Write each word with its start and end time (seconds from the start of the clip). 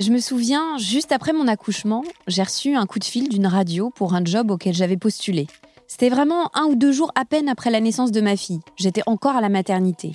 Je 0.00 0.10
me 0.10 0.18
souviens, 0.18 0.76
juste 0.76 1.12
après 1.12 1.32
mon 1.32 1.46
accouchement, 1.46 2.02
j'ai 2.26 2.42
reçu 2.42 2.74
un 2.74 2.84
coup 2.84 2.98
de 2.98 3.04
fil 3.04 3.28
d'une 3.28 3.46
radio 3.46 3.90
pour 3.90 4.14
un 4.14 4.24
job 4.24 4.50
auquel 4.50 4.74
j'avais 4.74 4.96
postulé. 4.96 5.46
C'était 5.86 6.08
vraiment 6.08 6.50
un 6.56 6.64
ou 6.64 6.74
deux 6.74 6.90
jours 6.90 7.12
à 7.14 7.24
peine 7.24 7.48
après 7.48 7.70
la 7.70 7.80
naissance 7.80 8.10
de 8.10 8.20
ma 8.20 8.36
fille. 8.36 8.58
J'étais 8.76 9.02
encore 9.06 9.36
à 9.36 9.40
la 9.40 9.48
maternité. 9.48 10.10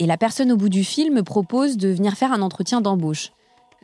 Et 0.00 0.06
la 0.06 0.16
personne 0.16 0.50
au 0.50 0.56
bout 0.56 0.68
du 0.68 0.82
fil 0.82 1.12
me 1.12 1.22
propose 1.22 1.76
de 1.76 1.88
venir 1.88 2.14
faire 2.14 2.32
un 2.32 2.42
entretien 2.42 2.80
d'embauche. 2.80 3.30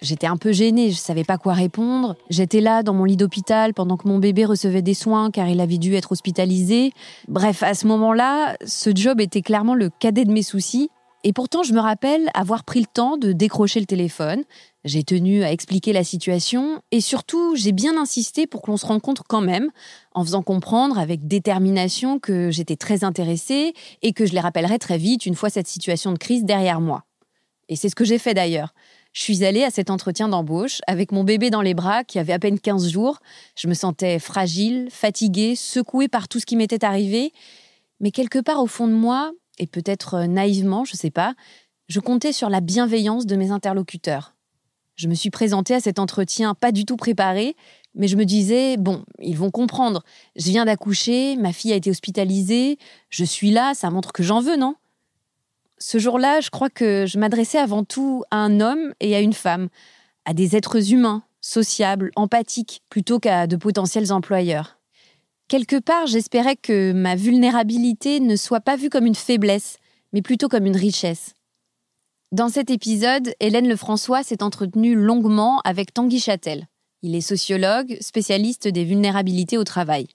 J'étais 0.01 0.27
un 0.27 0.37
peu 0.37 0.51
gênée, 0.51 0.91
je 0.91 0.97
savais 0.97 1.23
pas 1.23 1.39
quoi 1.39 1.53
répondre. 1.53 2.17
J'étais 2.29 2.61
là 2.61 2.83
dans 2.83 2.93
mon 2.93 3.05
lit 3.05 3.17
d'hôpital 3.17 3.75
pendant 3.75 3.97
que 3.97 4.09
mon 4.09 4.19
bébé 4.19 4.45
recevait 4.45 4.83
des 4.83 4.95
soins 4.95 5.31
car 5.31 5.49
il 5.49 5.61
avait 5.61 5.79
dû 5.79 5.95
être 5.95 6.11
hospitalisé. 6.11 6.93
Bref, 7.29 7.63
à 7.63 7.75
ce 7.75 7.87
moment-là, 7.87 8.57
ce 8.67 8.91
job 8.93 9.21
était 9.21 9.43
clairement 9.43 9.77
le 9.77 9.89
cadet 9.89 10.25
de 10.25 10.33
mes 10.33 10.43
soucis. 10.43 10.91
Et 11.25 11.33
pourtant, 11.33 11.63
je 11.63 11.73
me 11.73 11.81
rappelle 11.81 12.31
avoir 12.35 12.65
pris 12.65 12.81
le 12.81 12.87
temps 12.87 13.17
de 13.17 13.33
décrocher 13.33 13.79
le 13.79 13.87
téléphone. 13.87 14.43
J'ai 14.85 15.05
tenu 15.05 15.45
à 15.45 15.53
expliquer 15.53 15.93
la 15.93 16.03
situation 16.03 16.83
et 16.91 17.01
surtout, 17.01 17.55
j'ai 17.55 17.71
bien 17.71 17.97
insisté 17.97 18.49
pour 18.49 18.63
que 18.63 18.71
l'on 18.71 18.77
se 18.77 18.87
rencontre 18.87 19.23
quand 19.29 19.41
même, 19.41 19.71
en 20.13 20.25
faisant 20.25 20.43
comprendre 20.43 20.99
avec 20.99 21.29
détermination 21.29 22.19
que 22.19 22.51
j'étais 22.51 22.75
très 22.75 23.05
intéressée 23.05 23.75
et 24.03 24.13
que 24.13 24.27
je 24.27 24.33
les 24.33 24.41
rappellerais 24.41 24.81
très 24.81 24.99
vite 24.99 25.25
une 25.25 25.37
fois 25.37 25.51
cette 25.51 25.69
situation 25.69 26.13
de 26.13 26.19
crise 26.19 26.45
derrière 26.45 26.81
moi. 26.81 27.05
Et 27.69 27.77
c'est 27.77 27.89
ce 27.89 27.95
que 27.95 28.05
j'ai 28.05 28.19
fait 28.19 28.35
d'ailleurs. 28.35 28.75
Je 29.13 29.23
suis 29.23 29.45
allée 29.45 29.63
à 29.63 29.71
cet 29.71 29.91
entretien 29.91 30.29
d'embauche 30.29 30.81
avec 30.87 31.13
mon 31.13 31.23
bébé 31.23 31.51
dans 31.51 31.61
les 31.61 31.75
bras 31.75 32.03
qui 32.03 32.19
avait 32.19 32.33
à 32.33 32.39
peine 32.39 32.59
15 32.59 32.89
jours. 32.89 33.19
Je 33.57 33.69
me 33.69 33.75
sentais 33.75 34.19
fragile, 34.19 34.89
fatiguée, 34.91 35.55
secouée 35.55 36.09
par 36.09 36.29
tout 36.29 36.41
ce 36.41 36.47
qui 36.47 36.57
m'était 36.57 36.85
arrivé. 36.85 37.33
Mais 38.01 38.11
quelque 38.11 38.41
part 38.41 38.61
au 38.61 38.67
fond 38.67 38.89
de 38.89 38.95
moi, 38.95 39.33
et 39.59 39.67
peut-être 39.67 40.21
naïvement, 40.25 40.85
je 40.85 40.95
ne 40.95 40.99
sais 40.99 41.11
pas, 41.11 41.35
je 41.89 42.01
comptais 42.01 42.33
sur 42.33 42.49
la 42.49 42.61
bienveillance 42.61 43.27
de 43.27 43.37
mes 43.37 43.51
interlocuteurs. 43.51 44.35
Je 44.95 45.09
me 45.09 45.15
suis 45.15 45.31
présentée 45.31 45.75
à 45.75 45.81
cet 45.81 45.99
entretien 45.99 46.55
pas 46.55 46.73
du 46.73 46.85
tout 46.85 46.97
préparée, 46.97 47.57
mais 47.95 48.09
je 48.09 48.17
me 48.17 48.25
disais, 48.25 48.77
bon, 48.77 49.05
ils 49.21 49.37
vont 49.37 49.51
comprendre. 49.51 50.03
Je 50.37 50.51
viens 50.51 50.65
d'accoucher, 50.65 51.37
ma 51.37 51.53
fille 51.53 51.73
a 51.73 51.77
été 51.77 51.91
hospitalisée, 51.91 52.79
je 53.09 53.25
suis 53.25 53.51
là, 53.51 53.75
ça 53.75 53.91
montre 53.91 54.13
que 54.13 54.23
j'en 54.23 54.41
veux, 54.41 54.57
non? 54.57 54.77
Ce 55.79 55.99
jour-là, 55.99 56.41
je 56.41 56.51
crois 56.51 56.71
que 56.71 57.07
je 57.07 57.19
m'adressais 57.19 57.59
avant 57.59 57.85
tout 57.85 58.23
à 58.31 58.37
un 58.37 58.61
homme 58.61 58.95
et 59.01 59.17
à 59.17 59.21
une 59.21 59.33
femme, 59.33 59.69
à 60.25 60.33
des 60.33 60.57
êtres 60.57 60.93
humains, 60.93 61.25
sociables, 61.41 62.13
empathiques, 62.15 62.83
plutôt 62.89 63.19
qu'à 63.19 63.47
de 63.47 63.57
potentiels 63.57 64.13
employeurs. 64.13 64.79
Quelque 65.53 65.79
part, 65.79 66.07
j'espérais 66.07 66.57
que 66.57 66.93
ma 66.93 67.15
vulnérabilité 67.15 68.21
ne 68.21 68.37
soit 68.37 68.63
pas 68.63 68.77
vue 68.77 68.89
comme 68.89 69.05
une 69.05 69.15
faiblesse, 69.15 69.77
mais 70.15 70.23
plutôt 70.23 70.49
comme 70.49 70.65
une 70.65 70.79
richesse. 70.79 71.35
Dans 72.31 72.49
cet 72.49 72.71
épisode, 72.71 73.35
Hélène 73.39 73.69
Lefrançois 73.69 74.23
s'est 74.23 74.43
entretenue 74.43 74.95
longuement 74.95 75.61
avec 75.65 75.93
Tanguy 75.93 76.21
Châtel. 76.21 76.69
Il 77.03 77.15
est 77.15 77.21
sociologue, 77.21 77.99
spécialiste 78.01 78.67
des 78.67 78.87
vulnérabilités 78.87 79.59
au 79.59 79.65
travail. 79.65 80.07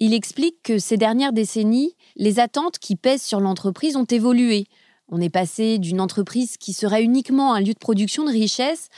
Il 0.00 0.12
explique 0.12 0.60
que 0.64 0.80
ces 0.80 0.96
dernières 0.96 1.32
décennies, 1.32 1.94
les 2.16 2.40
attentes 2.40 2.80
qui 2.80 2.96
pèsent 2.96 3.22
sur 3.22 3.38
l'entreprise 3.38 3.94
ont 3.94 4.06
évolué. 4.06 4.66
On 5.06 5.20
est 5.20 5.30
passé 5.30 5.78
d'une 5.78 6.00
entreprise 6.00 6.56
qui 6.56 6.72
serait 6.72 7.04
uniquement 7.04 7.54
un 7.54 7.60
lieu 7.60 7.74
de 7.74 7.78
production 7.78 8.24
de 8.24 8.32
richesse 8.32 8.88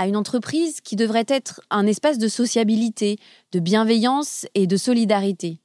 à 0.00 0.06
une 0.06 0.16
entreprise 0.16 0.80
qui 0.80 0.96
devrait 0.96 1.26
être 1.28 1.60
un 1.68 1.86
espace 1.86 2.16
de 2.16 2.26
sociabilité, 2.26 3.18
de 3.52 3.60
bienveillance 3.60 4.46
et 4.54 4.66
de 4.66 4.76
solidarité. 4.76 5.60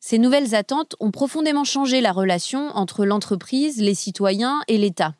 Ces 0.00 0.18
nouvelles 0.18 0.54
attentes 0.54 0.96
ont 1.00 1.10
profondément 1.10 1.64
changé 1.64 2.00
la 2.00 2.12
relation 2.12 2.68
entre 2.74 3.04
l'entreprise, 3.04 3.80
les 3.80 3.94
citoyens 3.94 4.60
et 4.68 4.76
l'État. 4.76 5.14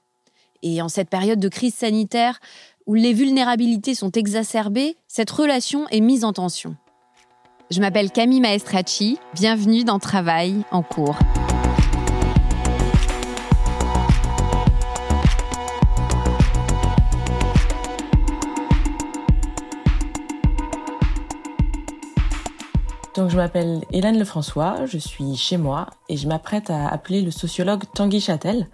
Et 0.63 0.83
en 0.83 0.89
cette 0.89 1.09
période 1.09 1.41
de 1.41 1.49
crise 1.49 1.75
sanitaire 1.75 2.39
où 2.87 2.95
les 2.95 3.13
vulnérabilités 3.13 3.95
sont 3.95 4.11
exacerbées, 4.11 4.97
cette 5.09 5.31
relation 5.31 5.89
est 5.89 6.01
mise 6.01 6.25
en 6.25 6.33
tension. 6.33 6.77
Je 7.71 7.81
m'appelle 7.81 8.11
Camille 8.11 8.41
Maestracci, 8.41 9.19
bienvenue 9.35 9.85
dans 9.85 9.99
Travail 9.99 10.65
en 10.71 10.83
cours. 10.83 11.17
Donc 23.15 23.31
je 23.31 23.37
m'appelle 23.37 23.83
Hélène 23.93 24.19
Lefrançois, 24.19 24.87
je 24.87 24.99
suis 24.99 25.37
chez 25.37 25.57
moi 25.57 25.87
et 26.09 26.17
je 26.17 26.27
m'apprête 26.27 26.69
à 26.69 26.89
appeler 26.89 27.23
le 27.23 27.31
sociologue 27.31 27.85
Tanguy 27.95 28.21
Châtel. 28.21 28.67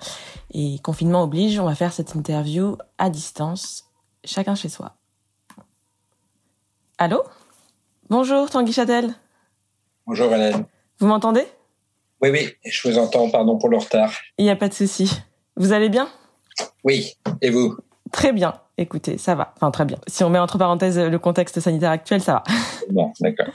Et 0.52 0.78
confinement 0.78 1.24
oblige, 1.24 1.60
on 1.60 1.66
va 1.66 1.74
faire 1.74 1.92
cette 1.92 2.14
interview 2.14 2.78
à 2.96 3.10
distance, 3.10 3.90
chacun 4.24 4.54
chez 4.54 4.70
soi. 4.70 4.94
Allô? 6.96 7.22
Bonjour 8.08 8.48
Tanguy 8.48 8.72
Châtel. 8.72 9.14
Bonjour 10.06 10.32
Hélène. 10.32 10.64
Vous 10.98 11.06
m'entendez? 11.06 11.46
Oui, 12.22 12.30
oui, 12.30 12.54
je 12.64 12.88
vous 12.88 12.96
entends, 12.96 13.28
pardon 13.28 13.58
pour 13.58 13.68
le 13.68 13.76
retard. 13.76 14.10
Il 14.38 14.44
n'y 14.46 14.50
a 14.50 14.56
pas 14.56 14.68
de 14.68 14.74
souci. 14.74 15.20
Vous 15.56 15.72
allez 15.72 15.90
bien? 15.90 16.08
Oui, 16.82 17.14
et 17.42 17.50
vous? 17.50 17.76
Très 18.10 18.32
bien. 18.32 18.54
Écoutez, 18.78 19.18
ça 19.18 19.34
va. 19.34 19.52
Enfin, 19.56 19.70
très 19.70 19.84
bien. 19.84 19.98
Si 20.06 20.24
on 20.24 20.30
met 20.30 20.38
entre 20.38 20.56
parenthèses 20.56 20.98
le 20.98 21.18
contexte 21.18 21.60
sanitaire 21.60 21.90
actuel, 21.90 22.22
ça 22.22 22.32
va. 22.32 22.42
Bon, 22.90 23.12
d'accord. 23.20 23.52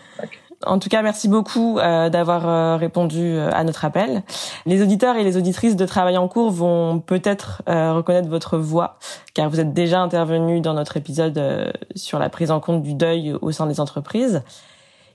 En 0.65 0.79
tout 0.79 0.89
cas, 0.89 1.01
merci 1.01 1.27
beaucoup 1.27 1.79
euh, 1.79 2.09
d'avoir 2.09 2.47
euh, 2.47 2.77
répondu 2.77 3.19
euh, 3.21 3.49
à 3.51 3.63
notre 3.63 3.85
appel. 3.85 4.23
Les 4.65 4.81
auditeurs 4.81 5.15
et 5.17 5.23
les 5.23 5.37
auditrices 5.37 5.75
de 5.75 5.85
Travail 5.85 6.17
en 6.17 6.27
cours 6.27 6.51
vont 6.51 6.99
peut-être 6.99 7.61
reconnaître 7.67 8.29
votre 8.29 8.57
voix, 8.57 8.97
car 9.33 9.49
vous 9.49 9.59
êtes 9.59 9.73
déjà 9.73 9.99
intervenu 9.99 10.61
dans 10.61 10.73
notre 10.73 10.97
épisode 10.97 11.73
sur 11.95 12.19
la 12.19 12.29
prise 12.29 12.51
en 12.51 12.59
compte 12.59 12.81
du 12.81 12.93
deuil 12.93 13.35
au 13.41 13.51
sein 13.51 13.67
des 13.67 13.79
entreprises. 13.79 14.43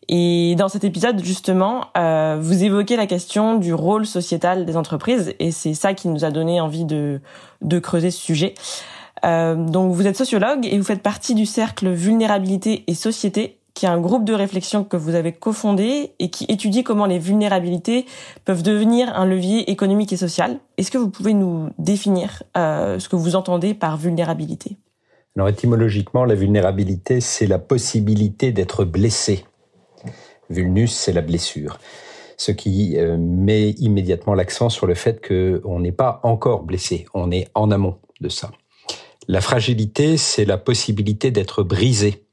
Et 0.09 0.55
dans 0.57 0.69
cet 0.69 0.85
épisode, 0.85 1.23
justement, 1.23 1.87
vous 1.95 2.65
évoquez 2.65 2.97
la 2.97 3.07
question 3.07 3.57
du 3.57 3.75
rôle 3.75 4.07
sociétal 4.07 4.65
des 4.65 4.77
entreprises, 4.77 5.35
et 5.39 5.51
c'est 5.51 5.75
ça 5.75 5.95
qui 5.95 6.09
nous 6.09 6.25
a 6.25 6.31
donné 6.31 6.61
envie 6.61 6.85
de, 6.85 7.21
de 7.63 7.79
creuser 7.79 8.11
ce 8.11 8.21
sujet. 8.21 8.55
donc, 9.23 9.93
vous 9.93 10.07
êtes 10.07 10.17
sociologue 10.17 10.67
et 10.67 10.77
vous 10.79 10.85
faites 10.85 11.03
partie 11.03 11.35
du 11.35 11.47
cercle 11.47 11.89
Vulnérabilité 11.91 12.85
et 12.87 12.95
Société 12.95 13.60
qui 13.81 13.87
est 13.87 13.89
un 13.89 13.99
groupe 13.99 14.27
de 14.27 14.35
réflexion 14.35 14.85
que 14.85 14.99
vous 14.99 15.15
avez 15.15 15.33
cofondé 15.33 16.13
et 16.19 16.29
qui 16.29 16.45
étudie 16.51 16.85
comment 16.85 17.07
les 17.07 17.19
vulnérabilités 17.19 18.05
peuvent 18.45 18.63
devenir 18.63 19.09
un 19.17 19.25
levier 19.25 19.71
économique 19.71 20.13
et 20.13 20.19
social. 20.19 20.59
Est-ce 20.77 20.91
que 20.91 20.99
vous 20.99 21.09
pouvez 21.09 21.33
nous 21.33 21.71
définir 21.79 22.43
euh, 22.59 22.99
ce 22.99 23.09
que 23.09 23.17
vous 23.17 23.37
entendez 23.37 23.73
par 23.73 23.97
vulnérabilité? 23.97 24.77
Alors 25.35 25.49
étymologiquement, 25.49 26.27
la 26.27 26.35
vulnérabilité, 26.35 27.23
c'est 27.23 27.47
la 27.47 27.59
possibilité 27.59 28.53
d'être 28.53 28.85
blessé. 28.85 29.47
Vulnus, 30.51 30.93
c'est 30.93 31.15
la 31.15 31.23
blessure. 31.23 31.79
Ce 32.37 32.53
qui 32.53 32.99
euh, 32.99 33.17
met 33.17 33.71
immédiatement 33.71 34.35
l'accent 34.35 34.69
sur 34.69 34.87
le 34.87 34.95
fait 34.95 35.27
qu'on 35.27 35.81
n'est 35.81 35.91
pas 35.91 36.21
encore 36.23 36.65
blessé, 36.65 37.07
on 37.15 37.31
est 37.31 37.49
en 37.55 37.71
amont 37.71 37.97
de 38.21 38.29
ça. 38.29 38.51
La 39.27 39.41
fragilité, 39.41 40.19
c'est 40.19 40.45
la 40.45 40.59
possibilité 40.59 41.31
d'être 41.31 41.63
brisé 41.63 42.27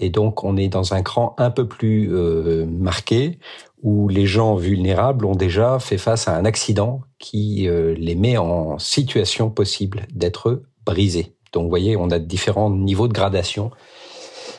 et 0.00 0.08
donc, 0.08 0.44
on 0.44 0.56
est 0.56 0.68
dans 0.68 0.94
un 0.94 1.02
cran 1.02 1.34
un 1.38 1.50
peu 1.50 1.68
plus 1.68 2.08
euh, 2.10 2.64
marqué 2.66 3.38
où 3.82 4.08
les 4.08 4.26
gens 4.26 4.56
vulnérables 4.56 5.26
ont 5.26 5.34
déjà 5.34 5.78
fait 5.78 5.98
face 5.98 6.26
à 6.26 6.36
un 6.36 6.44
accident 6.46 7.02
qui 7.18 7.68
euh, 7.68 7.94
les 7.96 8.14
met 8.14 8.38
en 8.38 8.78
situation 8.78 9.50
possible 9.50 10.06
d'être 10.12 10.62
brisés. 10.86 11.34
Donc, 11.52 11.64
vous 11.64 11.68
voyez, 11.68 11.96
on 11.96 12.10
a 12.10 12.18
différents 12.18 12.70
niveaux 12.70 13.08
de 13.08 13.12
gradation. 13.12 13.70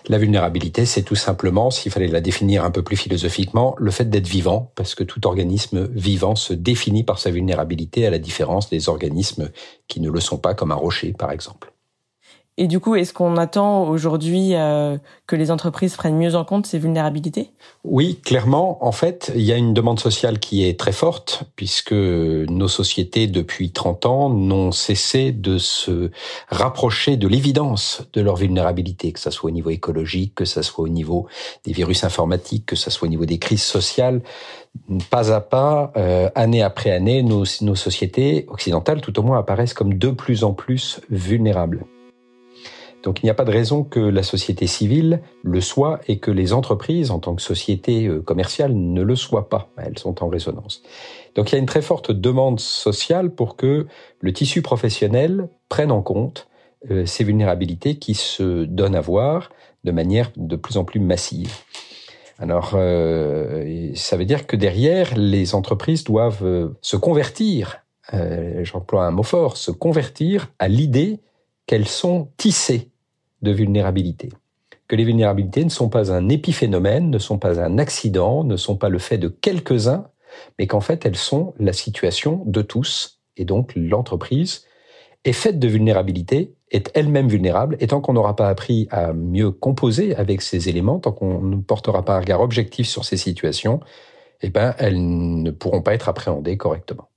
La 0.08 0.20
vulnérabilité, 0.20 0.86
c'est 0.86 1.04
tout 1.04 1.16
simplement, 1.16 1.72
s'il 1.72 1.92
fallait 1.92 2.08
la 2.08 2.22
définir 2.22 2.64
un 2.64 2.72
peu 2.72 2.84
plus 2.84 2.98
philosophiquement, 2.98 3.76
le 3.80 3.92
fait 3.92 4.10
d'être 4.10 4.28
vivant, 4.28 4.72
parce 4.76 4.94
que 4.94 5.04
tout 5.04 5.26
organisme 5.26 5.88
vivant 5.92 6.36
se 6.36 6.54
définit 6.54 7.04
par 7.04 7.18
sa 7.18 7.32
vulnérabilité, 7.32 8.06
à 8.06 8.12
la 8.12 8.20
différence 8.20 8.70
des 8.70 8.90
organismes 8.90 9.50
qui 9.88 10.02
ne 10.02 10.12
le 10.12 10.20
sont 10.20 10.38
pas, 10.38 10.54
comme 10.54 10.72
un 10.72 10.76
rocher, 10.76 11.14
par 11.14 11.32
exemple. 11.32 11.71
Et 12.58 12.68
du 12.68 12.82
coup, 12.82 12.96
est-ce 12.96 13.14
qu'on 13.14 13.38
attend 13.38 13.88
aujourd'hui 13.88 14.56
euh, 14.56 14.98
que 15.26 15.38
les 15.38 15.52
entreprises 15.52 15.96
prennent 15.96 16.18
mieux 16.18 16.36
en 16.36 16.44
compte 16.44 16.66
ces 16.66 16.80
vulnérabilités? 16.80 17.50
Oui, 17.86 18.20
clairement. 18.24 18.86
En 18.86 18.92
fait, 18.92 19.32
il 19.36 19.42
y 19.42 19.54
a 19.54 19.56
une 19.56 19.74
demande 19.74 20.02
sociale 20.02 20.38
qui 20.38 20.68
est 20.68 20.78
très 20.78 20.92
forte, 20.92 21.46
puisque 21.56 21.94
nos 21.94 22.68
sociétés, 22.68 23.28
depuis 23.28 23.72
30 23.72 24.06
ans, 24.06 24.30
n'ont 24.30 24.74
cessé 24.74 25.32
de 25.32 25.58
se 25.58 26.12
rapprocher 26.50 27.16
de 27.16 27.28
l'évidence 27.30 28.04
de 28.12 28.20
leur 28.20 28.36
vulnérabilité, 28.36 29.14
que 29.14 29.20
ce 29.22 29.32
soit 29.32 29.50
au 29.50 29.54
niveau 29.54 29.70
écologique, 29.70 30.36
que 30.36 30.46
ce 30.46 30.62
soit 30.62 30.84
au 30.84 30.90
niveau 30.90 31.28
des 31.64 31.72
virus 31.72 32.04
informatiques, 32.04 32.66
que 32.66 32.76
ce 32.76 32.92
soit 32.92 33.08
au 33.08 33.12
niveau 33.12 33.26
des 33.26 33.40
crises 33.40 33.64
sociales. 33.64 34.22
Pas 35.10 35.34
à 35.34 35.40
pas, 35.40 35.94
euh, 35.96 36.30
année 36.36 36.62
après 36.62 36.92
année, 36.92 37.24
nos 37.24 37.46
sociétés 37.46 38.46
occidentales, 38.50 39.00
tout 39.00 39.18
au 39.20 39.24
moins, 39.24 39.40
apparaissent 39.40 39.74
comme 39.74 39.98
de 39.98 40.10
plus 40.10 40.44
en 40.44 40.54
plus 40.54 41.00
vulnérables. 41.10 41.86
Donc 43.04 43.22
il 43.22 43.26
n'y 43.26 43.30
a 43.30 43.34
pas 43.34 43.46
de 43.46 43.52
raison 43.52 43.84
que 43.84 44.00
la 44.00 44.24
société 44.24 44.68
civile 44.68 45.22
le 45.44 45.62
soit 45.62 46.00
et 46.08 46.20
que 46.20 46.32
les 46.32 46.54
entreprises, 46.54 47.12
en 47.12 47.20
tant 47.20 47.36
que 47.36 47.42
société 47.42 48.06
euh, 48.06 48.22
commerciale, 48.22 48.74
ne 48.74 49.02
le 49.02 49.16
soient 49.16 49.50
pas. 49.50 49.70
Elles 49.78 49.98
sont 49.98 50.24
en 50.24 50.28
résonance. 50.28 50.84
Donc 51.36 51.52
il 51.52 51.54
y 51.54 51.56
a 51.56 51.60
une 51.60 51.66
très 51.66 51.82
forte 51.82 52.12
demande 52.12 52.60
sociale 52.60 53.32
pour 53.32 53.56
que 53.56 53.88
le 54.20 54.34
tissu 54.34 54.62
professionnel 54.62 55.50
prenne 55.70 55.92
en 55.92 56.02
compte 56.02 56.48
euh, 56.92 57.06
ces 57.06 57.24
vulnérabilités 57.24 57.98
qui 57.98 58.14
se 58.14 58.66
donnent 58.66 58.96
à 58.96 59.02
voir 59.02 59.52
de 59.84 59.92
manière 59.92 60.32
de 60.36 60.56
plus 60.56 60.78
en 60.78 60.84
plus 60.84 61.00
massive. 61.00 61.52
Alors, 62.38 62.72
euh, 62.74 63.92
ça 63.96 64.18
veut 64.18 64.26
dire 64.26 64.48
que 64.48 64.56
derrière, 64.56 65.16
les 65.16 65.54
entreprises 65.54 66.04
doivent 66.04 66.72
se 66.82 66.98
convertir, 66.98 67.86
j'emploie 68.64 69.06
un 69.06 69.12
mot 69.12 69.24
fort, 69.24 69.58
se 69.58 69.70
convertir 69.70 70.52
à 70.58 70.68
l'idée 70.68 71.20
qu'elles 71.68 71.88
sont 71.88 72.30
tissées 72.38 72.91
de 73.42 73.52
vulnérabilité. 73.52 74.30
Que 74.88 74.96
les 74.96 75.04
vulnérabilités 75.04 75.64
ne 75.64 75.70
sont 75.70 75.90
pas 75.90 76.12
un 76.12 76.30
épiphénomène, 76.30 77.10
ne 77.10 77.18
sont 77.18 77.38
pas 77.38 77.62
un 77.62 77.78
accident, 77.78 78.44
ne 78.44 78.58
sont 78.58 78.76
pas 78.76 78.90
le 78.90 79.00
fait 79.00 79.18
de 79.18 79.28
quelques-uns, 79.30 80.08
mais 80.60 80.68
qu'en 80.68 80.82
fait 80.82 81.06
elles 81.06 81.16
sont 81.16 81.54
la 81.60 81.74
situation 81.74 82.44
de 82.46 82.62
tous. 82.62 83.22
Et 83.38 83.46
donc 83.46 83.74
l'entreprise 83.76 84.66
est 85.24 85.34
faite 85.34 85.60
de 85.60 85.68
vulnérabilité, 85.68 86.56
est 86.72 86.92
elle-même 86.94 87.28
vulnérable, 87.28 87.78
et 87.80 87.88
tant 87.88 88.02
qu'on 88.02 88.14
n'aura 88.14 88.36
pas 88.36 88.50
appris 88.50 88.88
à 88.92 89.14
mieux 89.14 89.52
composer 89.52 90.16
avec 90.16 90.42
ces 90.42 90.70
éléments, 90.70 91.00
tant 91.00 91.12
qu'on 91.12 91.42
ne 91.42 91.58
portera 91.58 92.04
pas 92.04 92.16
un 92.16 92.20
regard 92.20 92.42
objectif 92.42 92.88
sur 92.88 93.06
ces 93.06 93.18
situations, 93.18 93.82
eh 94.42 94.50
ben, 94.50 94.74
elles 94.80 94.98
ne 94.98 95.52
pourront 95.52 95.82
pas 95.82 95.94
être 95.94 96.10
appréhendées 96.10 96.58
correctement 96.58 97.11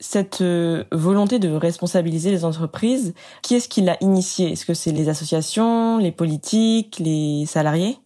cette 0.00 0.42
euh, 0.42 0.84
volonté 0.92 1.38
de 1.38 1.50
responsabiliser 1.50 2.30
les 2.30 2.44
entreprises, 2.44 3.14
qui 3.42 3.54
est-ce 3.54 3.68
qui 3.68 3.80
l'a 3.80 3.96
initiée 4.00 4.52
Est-ce 4.52 4.66
que 4.66 4.74
c'est 4.74 4.92
les 4.92 5.08
associations, 5.08 5.98
les 5.98 6.12
politiques, 6.12 6.98
les 6.98 7.44
salariés? 7.46 7.98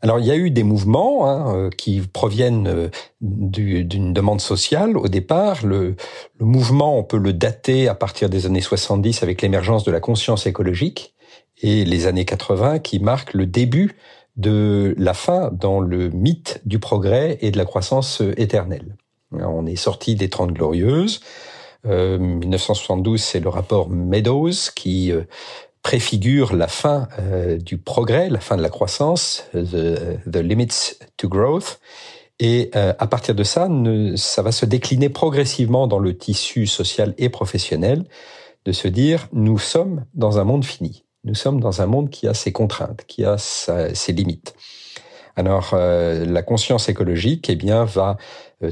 Alors 0.00 0.18
il 0.18 0.26
y 0.26 0.32
a 0.32 0.36
eu 0.36 0.50
des 0.50 0.64
mouvements 0.64 1.28
hein, 1.28 1.54
euh, 1.54 1.70
qui 1.70 2.00
proviennent 2.00 2.66
euh, 2.66 2.88
d'une 3.20 4.12
demande 4.12 4.40
sociale. 4.40 4.96
Au 4.96 5.06
départ, 5.06 5.64
le, 5.64 5.94
le, 6.38 6.46
mouvement, 6.46 6.98
on 6.98 7.04
peut 7.04 7.18
le 7.18 7.32
dater 7.32 7.86
à 7.88 7.94
partir 7.94 8.28
des 8.28 8.46
années 8.46 8.60
70 8.60 9.22
avec 9.22 9.42
l'émergence 9.42 9.84
de 9.84 9.92
la 9.92 10.00
conscience 10.00 10.46
écologique 10.46 11.14
et 11.60 11.84
les 11.84 12.06
années 12.06 12.24
80 12.24 12.80
qui 12.80 12.98
marquent 12.98 13.34
le 13.34 13.46
début 13.46 13.96
de 14.36 14.94
la 14.98 15.14
fin 15.14 15.50
dans 15.52 15.78
le 15.78 16.08
mythe 16.08 16.60
du 16.64 16.80
progrès 16.80 17.38
et 17.42 17.50
de 17.50 17.58
la 17.58 17.64
croissance 17.64 18.22
éternelle. 18.36 18.96
On 19.32 19.66
est 19.66 19.76
sorti 19.76 20.14
des 20.14 20.28
Trente 20.28 20.52
Glorieuses. 20.52 21.20
Euh, 21.86 22.18
1972, 22.18 23.22
c'est 23.22 23.40
le 23.40 23.48
rapport 23.48 23.88
Meadows 23.88 24.50
qui 24.74 25.10
euh, 25.10 25.22
préfigure 25.82 26.54
la 26.54 26.68
fin 26.68 27.08
euh, 27.18 27.58
du 27.58 27.78
progrès, 27.78 28.30
la 28.30 28.40
fin 28.40 28.56
de 28.56 28.62
la 28.62 28.68
croissance, 28.68 29.44
the, 29.52 30.20
the 30.30 30.36
limits 30.36 30.96
to 31.16 31.28
growth. 31.28 31.80
Et 32.38 32.70
euh, 32.74 32.92
à 32.98 33.06
partir 33.06 33.34
de 33.34 33.44
ça, 33.44 33.68
ça 34.16 34.42
va 34.42 34.52
se 34.52 34.66
décliner 34.66 35.08
progressivement 35.08 35.86
dans 35.86 35.98
le 35.98 36.16
tissu 36.16 36.66
social 36.66 37.14
et 37.18 37.28
professionnel, 37.28 38.04
de 38.64 38.72
se 38.72 38.88
dire 38.88 39.28
nous 39.32 39.58
sommes 39.58 40.04
dans 40.14 40.38
un 40.38 40.44
monde 40.44 40.64
fini, 40.64 41.04
nous 41.24 41.34
sommes 41.34 41.60
dans 41.60 41.82
un 41.82 41.86
monde 41.86 42.10
qui 42.10 42.26
a 42.26 42.34
ses 42.34 42.52
contraintes, 42.52 43.04
qui 43.06 43.24
a 43.24 43.38
ses 43.38 44.12
limites. 44.12 44.54
Alors 45.36 45.74
la 45.74 46.42
conscience 46.42 46.88
écologique, 46.88 47.48
eh 47.48 47.56
bien, 47.56 47.84
va 47.84 48.18
euh, 48.62 48.70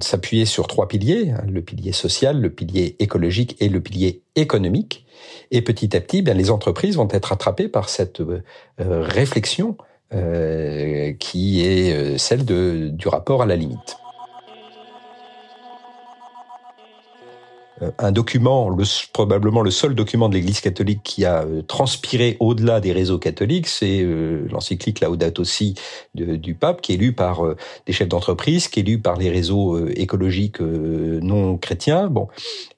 s'appuyer 0.00 0.44
sur 0.44 0.66
trois 0.66 0.86
piliers, 0.86 1.30
hein, 1.30 1.44
le 1.48 1.62
pilier 1.62 1.92
social, 1.92 2.40
le 2.40 2.50
pilier 2.50 2.96
écologique 3.00 3.56
et 3.60 3.68
le 3.68 3.80
pilier 3.80 4.22
économique. 4.36 5.04
Et 5.50 5.62
petit 5.62 5.96
à 5.96 6.00
petit, 6.00 6.22
bien, 6.22 6.34
les 6.34 6.50
entreprises 6.50 6.96
vont 6.96 7.08
être 7.10 7.32
attrapées 7.32 7.68
par 7.68 7.88
cette 7.88 8.20
euh, 8.20 8.42
euh, 8.80 9.02
réflexion 9.02 9.76
qui 11.18 11.64
est 11.64 12.18
celle 12.18 12.44
du 12.44 13.08
rapport 13.08 13.40
à 13.40 13.46
la 13.46 13.56
limite. 13.56 14.01
Un 17.98 18.12
document, 18.12 18.68
le, 18.68 18.84
probablement 19.12 19.62
le 19.62 19.70
seul 19.70 19.94
document 19.94 20.28
de 20.28 20.34
l'Église 20.34 20.60
catholique 20.60 21.00
qui 21.02 21.24
a 21.24 21.42
euh, 21.42 21.62
transpiré 21.62 22.36
au-delà 22.40 22.80
des 22.80 22.92
réseaux 22.92 23.18
catholiques, 23.18 23.66
c'est 23.66 24.00
euh, 24.02 24.46
l'encyclique 24.50 25.00
Laudato 25.00 25.44
Si 25.44 25.74
du 26.14 26.54
pape, 26.54 26.80
qui 26.80 26.94
est 26.94 26.96
lu 26.96 27.12
par 27.12 27.42
des 27.86 27.92
chefs 27.92 28.08
d'entreprise, 28.08 28.68
qui 28.68 28.80
est 28.80 28.82
lu 28.82 28.98
par 28.98 29.16
les 29.16 29.30
réseaux 29.30 29.86
écologiques 29.88 30.60
non 30.60 31.56
chrétiens. 31.56 32.08
Bon, 32.08 32.28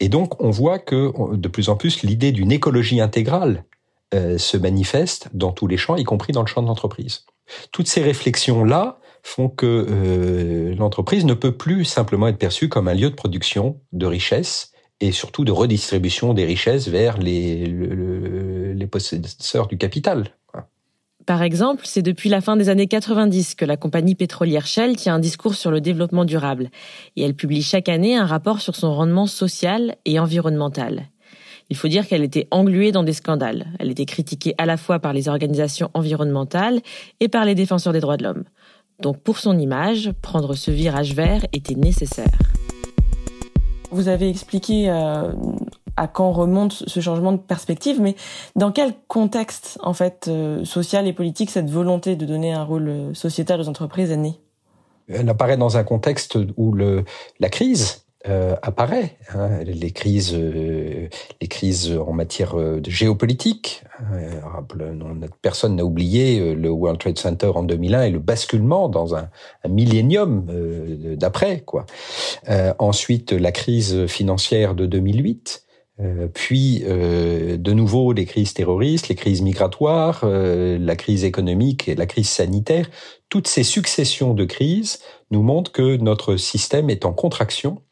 et 0.01 0.09
donc 0.09 0.41
on 0.43 0.51
voit 0.51 0.79
que 0.79 1.13
de 1.35 1.49
plus 1.49 1.69
en 1.69 1.77
plus 1.77 2.03
l'idée 2.03 2.33
d'une 2.33 2.53
écologie 2.53 3.01
intégrale 3.01 3.65
se 4.13 4.57
manifeste 4.57 5.29
dans 5.35 5.53
tous 5.53 5.67
les 5.67 5.77
champs, 5.77 5.97
y 5.97 6.05
compris 6.05 6.33
dans 6.33 6.43
le 6.43 6.47
champ 6.47 6.63
de 6.63 6.69
l'entreprise. 6.69 7.25
Toutes 7.73 7.89
ces 7.89 8.03
réflexions-là 8.03 8.99
font 9.23 9.49
que 9.49 10.75
l'entreprise 10.79 11.25
ne 11.25 11.35
peut 11.35 11.57
plus 11.57 11.85
simplement 11.85 12.29
être 12.29 12.39
perçue 12.39 12.69
comme 12.69 12.89
un 12.89 12.95
lieu 12.95 13.11
de 13.11 13.15
production 13.15 13.81
de 13.93 14.07
richesses, 14.07 14.74
et 15.01 15.13
surtout 15.13 15.45
de 15.45 15.53
redistribution 15.53 16.35
des 16.35 16.45
richesses 16.45 16.89
vers 16.89 17.19
les, 17.19 17.67
possesseurs 18.91 19.67
du 19.67 19.79
capital. 19.79 20.29
Par 21.27 21.43
exemple, 21.43 21.83
c'est 21.85 22.03
depuis 22.03 22.29
la 22.29 22.43
fin 22.43 22.55
des 22.57 22.69
années 22.69 22.87
90 22.87 23.55
que 23.55 23.65
la 23.65 23.79
compagnie 23.79 24.15
pétrolière 24.15 24.67
Shell 24.67 24.97
tient 24.97 25.15
un 25.15 25.19
discours 25.19 25.55
sur 25.55 25.71
le 25.71 25.81
développement 25.81 26.27
durable, 26.27 26.71
et 27.17 27.23
elle 27.23 27.35
publie 27.35 27.63
chaque 27.63 27.89
année 27.89 28.15
un 28.15 28.27
rapport 28.27 28.61
sur 28.61 28.77
son 28.77 28.95
rendement 28.95 29.27
social 29.27 29.97
et 30.05 30.19
environnemental. 30.19 31.09
Il 31.71 31.77
faut 31.77 31.89
dire 31.89 32.07
qu'elle 32.07 32.23
était 32.23 32.47
engluée 32.51 32.93
dans 32.93 33.05
des 33.05 33.15
scandales. 33.15 33.69
Elle 33.79 33.91
était 33.91 34.05
critiquée 34.05 34.55
à 34.59 34.67
la 34.67 34.77
fois 34.77 34.99
par 34.99 35.15
les 35.15 35.29
organisations 35.29 35.91
environnementales 35.95 36.81
et 37.21 37.29
par 37.29 37.47
les 37.47 37.55
défenseurs 37.55 37.95
des 37.95 38.01
droits 38.01 38.19
de 38.19 38.25
l'homme. 38.25 38.45
Donc 39.01 39.21
pour 39.23 39.39
son 39.39 39.59
image, 39.59 40.13
prendre 40.21 40.55
ce 40.55 40.71
virage 40.71 41.15
vert 41.15 41.47
était 41.53 41.75
nécessaire. 41.75 42.39
Vous 43.95 44.09
avez 44.09 44.29
expliqué 44.29 44.91
euh, 44.91 45.33
à 45.97 46.09
quand 46.09 46.33
remonte 46.33 46.73
ce 46.73 46.99
changement 46.99 47.31
de 47.31 47.37
perspective, 47.37 48.01
mais 48.01 48.17
dans 48.57 48.73
quel 48.73 48.93
contexte 49.07 49.79
en 49.85 49.95
fait 49.95 50.27
euh, 50.27 50.65
social 50.65 51.07
et 51.07 51.13
politique 51.13 51.49
cette 51.49 51.71
volonté 51.71 52.17
de 52.17 52.27
donner 52.27 52.53
un 52.53 52.65
rôle 52.65 52.89
euh, 52.89 53.15
sociétal 53.15 53.61
aux 53.61 53.69
entreprises 53.69 54.11
est 54.11 54.17
née? 54.17 54.41
Elle 55.09 55.29
apparaît 55.29 55.57
dans 55.57 55.77
un 55.77 55.85
contexte 55.85 56.37
où 56.57 56.73
le, 56.73 57.05
la 57.39 57.49
crise 57.49 58.04
euh, 58.27 58.57
apparaît. 58.63 59.19
Hein, 59.35 59.65
les 59.65 59.91
crises, 59.91 60.33
euh, 60.35 61.09
les 61.43 61.47
crises 61.47 61.95
en 61.95 62.15
matière 62.15 62.59
euh, 62.59 62.81
de 62.81 62.89
géopolitique. 62.89 63.85
personne 65.43 65.77
n'a 65.77 65.85
oublié 65.85 66.55
le 66.55 66.71
World 66.71 66.99
Trade 66.99 67.19
Center 67.19 67.51
en 67.55 67.65
2001 67.65 68.05
et 68.05 68.11
le 68.11 68.21
basculement 68.21 68.89
dans 68.89 69.15
un, 69.15 69.29
un 69.63 69.69
millénium 69.69 70.47
d'après. 71.19 71.61
Quoi. 71.61 71.85
ensuite, 72.79 73.33
la 73.33 73.53
crise 73.53 74.07
financière 74.07 74.75
de 74.75 74.87
2008. 74.87 75.67
puis 76.33 76.81
de 76.81 77.73
nouveau 77.73 78.13
les 78.13 78.25
crises 78.25 78.55
terroristes, 78.55 79.09
les 79.09 79.15
crises 79.15 79.43
migratoires, 79.43 80.25
la 80.25 80.97
crise 80.97 81.25
économique 81.25 81.89
et 81.89 81.95
la 81.95 82.07
crise 82.07 82.29
sanitaire. 82.29 82.89
Toutes 83.29 83.49
ces 83.49 83.65
successions 83.65 84.35
de 84.35 84.45
crises 84.45 85.01
nous 85.31 85.43
montrent 85.43 85.73
que 85.73 85.97
notre 85.97 86.37
système 86.37 86.89
est 86.91 87.05
en 87.05 87.13
contraction 87.13 87.83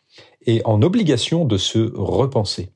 et 0.47 0.63
en 0.65 0.83
obligation 0.83 1.45
de 1.45 1.57
se 1.57 1.93
repenser. 1.95 2.73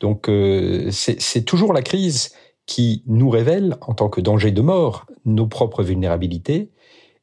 Donc 0.00 0.28
euh, 0.28 0.90
c'est 0.90 1.44
toujours 1.44 1.72
la 1.72 1.82
crise 1.82 2.32
qui 2.66 3.02
nous 3.06 3.30
révèle, 3.30 3.76
en 3.80 3.94
tant 3.94 4.08
que 4.08 4.20
danger 4.20 4.50
de 4.50 4.60
mort, 4.60 5.06
nos 5.24 5.46
propres 5.46 5.82
vulnérabilités 5.82 6.70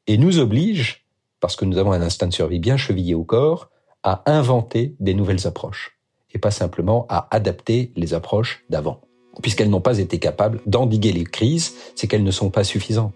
et 0.07 0.17
nous 0.17 0.39
oblige, 0.39 1.05
parce 1.39 1.55
que 1.55 1.65
nous 1.65 1.77
avons 1.77 1.91
un 1.91 2.01
instinct 2.01 2.27
de 2.27 2.33
survie 2.33 2.59
bien 2.59 2.77
chevillé 2.77 3.13
au 3.13 3.23
corps, 3.23 3.69
à 4.03 4.23
inventer 4.25 4.95
des 4.99 5.13
nouvelles 5.13 5.47
approches 5.47 5.99
et 6.33 6.39
pas 6.39 6.51
simplement 6.51 7.05
à 7.09 7.27
adapter 7.31 7.91
les 7.95 8.13
approches 8.13 8.63
d'avant. 8.69 9.01
Puisqu'elles 9.41 9.69
n'ont 9.69 9.81
pas 9.81 9.99
été 9.99 10.19
capables 10.19 10.61
d'endiguer 10.65 11.11
les 11.11 11.23
crises, 11.23 11.73
c'est 11.95 12.07
qu'elles 12.07 12.23
ne 12.23 12.31
sont 12.31 12.49
pas 12.49 12.63
suffisantes. 12.63 13.15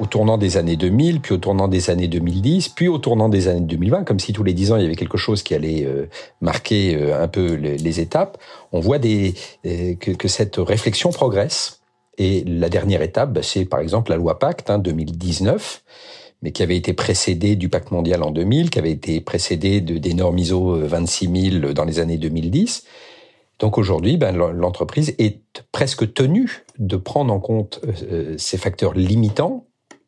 Au 0.00 0.06
tournant 0.06 0.38
des 0.38 0.56
années 0.56 0.76
2000, 0.76 1.20
puis 1.20 1.34
au 1.34 1.36
tournant 1.36 1.68
des 1.68 1.90
années 1.90 2.08
2010, 2.08 2.70
puis 2.70 2.88
au 2.88 2.98
tournant 2.98 3.28
des 3.28 3.48
années 3.48 3.60
2020, 3.60 4.04
comme 4.04 4.18
si 4.18 4.32
tous 4.32 4.42
les 4.42 4.54
dix 4.54 4.72
ans 4.72 4.76
il 4.76 4.82
y 4.82 4.86
avait 4.86 4.96
quelque 4.96 5.18
chose 5.18 5.42
qui 5.42 5.54
allait 5.54 5.84
euh, 5.84 6.06
marquer 6.40 6.96
euh, 6.96 7.22
un 7.22 7.28
peu 7.28 7.52
les, 7.52 8.00
étapes, 8.00 8.38
on 8.72 8.80
voit 8.80 8.98
euh, 9.04 9.94
que, 9.96 10.28
cette 10.28 10.56
réflexion 10.56 11.10
progresse. 11.10 11.82
Et 12.16 12.44
la 12.46 12.68
dernière 12.68 13.02
étape, 13.02 13.32
bah, 13.32 13.42
c'est 13.42 13.66
par 13.66 13.80
exemple 13.80 14.10
la 14.10 14.16
loi 14.16 14.38
Pacte 14.38 14.70
hein, 14.70 14.78
2019, 14.78 15.82
mais 16.42 16.52
qui 16.52 16.62
avait 16.62 16.76
été 16.76 16.94
précédée 16.94 17.56
du 17.56 17.68
Pacte 17.68 17.90
mondial 17.90 18.22
en 18.22 18.30
2000, 18.30 18.70
qui 18.70 18.78
avait 18.78 18.90
été 18.90 19.20
précédée 19.20 19.82
de, 19.82 19.98
des 19.98 20.14
normes 20.14 20.38
ISO 20.38 20.76
26000 20.86 21.60
dans 21.74 21.84
les 21.84 21.98
années 21.98 22.18
2010. 22.18 22.84
Donc 23.58 23.76
aujourd'hui, 23.76 24.16
ben, 24.16 24.34
l'entreprise 24.34 25.14
est 25.18 25.42
presque 25.72 26.14
tenue 26.14 26.64
de 26.78 26.96
prendre 26.96 27.32
en 27.32 27.40
compte 27.40 27.80
ces 28.38 28.56
facteurs 28.56 28.94
limitants 28.94 29.66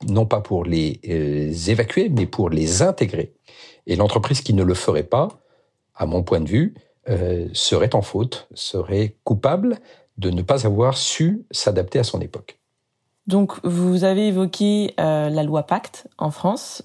non 0.08 0.26
pas 0.26 0.40
pour 0.40 0.64
les 0.64 1.00
euh, 1.08 1.52
évacuer, 1.70 2.08
mais 2.08 2.26
pour 2.26 2.50
les 2.50 2.82
intégrer. 2.82 3.34
Et 3.86 3.96
l'entreprise 3.96 4.40
qui 4.40 4.54
ne 4.54 4.62
le 4.62 4.74
ferait 4.74 5.02
pas, 5.02 5.28
à 5.94 6.06
mon 6.06 6.22
point 6.22 6.40
de 6.40 6.48
vue, 6.48 6.74
euh, 7.08 7.48
serait 7.52 7.94
en 7.94 8.02
faute, 8.02 8.48
serait 8.54 9.16
coupable 9.24 9.78
de 10.18 10.30
ne 10.30 10.42
pas 10.42 10.66
avoir 10.66 10.96
su 10.96 11.44
s'adapter 11.50 11.98
à 11.98 12.04
son 12.04 12.20
époque. 12.20 12.58
Donc, 13.28 13.64
vous 13.64 14.02
avez 14.02 14.28
évoqué 14.28 14.94
euh, 14.98 15.30
la 15.30 15.44
loi 15.44 15.62
Pacte 15.62 16.08
en 16.18 16.32
France. 16.32 16.82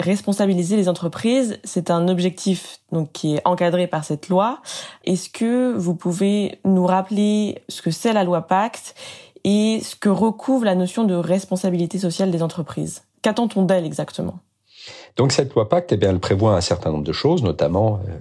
Responsabiliser 0.00 0.76
les 0.76 0.88
entreprises, 0.88 1.60
c'est 1.62 1.90
un 1.90 2.08
objectif 2.08 2.80
donc 2.90 3.12
qui 3.12 3.36
est 3.36 3.42
encadré 3.44 3.86
par 3.86 4.04
cette 4.04 4.28
loi. 4.28 4.60
Est-ce 5.04 5.30
que 5.30 5.72
vous 5.74 5.94
pouvez 5.94 6.58
nous 6.64 6.86
rappeler 6.86 7.62
ce 7.68 7.82
que 7.82 7.92
c'est 7.92 8.12
la 8.12 8.24
loi 8.24 8.42
Pacte 8.42 8.96
et 9.46 9.80
ce 9.80 9.94
que 9.94 10.08
recouvre 10.08 10.64
la 10.64 10.74
notion 10.74 11.04
de 11.04 11.14
responsabilité 11.14 11.98
sociale 11.98 12.32
des 12.32 12.42
entreprises. 12.42 13.04
Qu'attend-on 13.22 13.62
d'elle 13.62 13.86
exactement? 13.86 14.40
Donc 15.16 15.32
cette 15.32 15.54
loi 15.54 15.68
Pacte, 15.68 15.92
eh 15.92 15.98
elle 16.04 16.18
prévoit 16.18 16.56
un 16.56 16.60
certain 16.60 16.90
nombre 16.90 17.04
de 17.04 17.12
choses, 17.12 17.42
notamment 17.42 18.00
euh, 18.08 18.18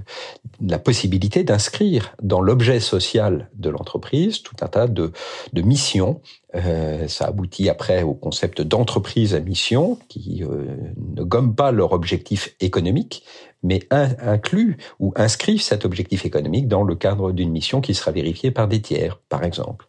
la 0.62 0.80
possibilité 0.80 1.44
d'inscrire 1.44 2.16
dans 2.22 2.42
l'objet 2.42 2.80
social 2.80 3.50
de 3.56 3.70
l'entreprise 3.70 4.44
tout 4.44 4.56
un 4.62 4.68
tas 4.68 4.88
de, 4.88 5.12
de 5.52 5.62
missions. 5.62 6.22
Euh, 6.54 7.08
ça 7.08 7.26
aboutit 7.26 7.70
après 7.70 8.04
au 8.04 8.14
concept 8.14 8.62
d'entreprise 8.62 9.34
à 9.36 9.40
mission, 9.40 9.98
qui 10.08 10.44
euh, 10.44 10.78
ne 11.16 11.24
gomme 11.24 11.56
pas 11.56 11.72
leur 11.72 11.92
objectif 11.92 12.56
économique, 12.60 13.24
mais 13.64 13.80
inclut 13.92 14.78
ou 15.00 15.12
inscrivent 15.16 15.62
cet 15.62 15.86
objectif 15.86 16.24
économique 16.24 16.68
dans 16.68 16.84
le 16.84 16.96
cadre 16.96 17.32
d'une 17.32 17.50
mission 17.50 17.82
qui 17.82 17.96
sera 17.96 18.12
vérifiée 18.12 18.52
par 18.52 18.68
des 18.68 18.80
tiers, 18.82 19.20
par 19.28 19.44
exemple. 19.44 19.88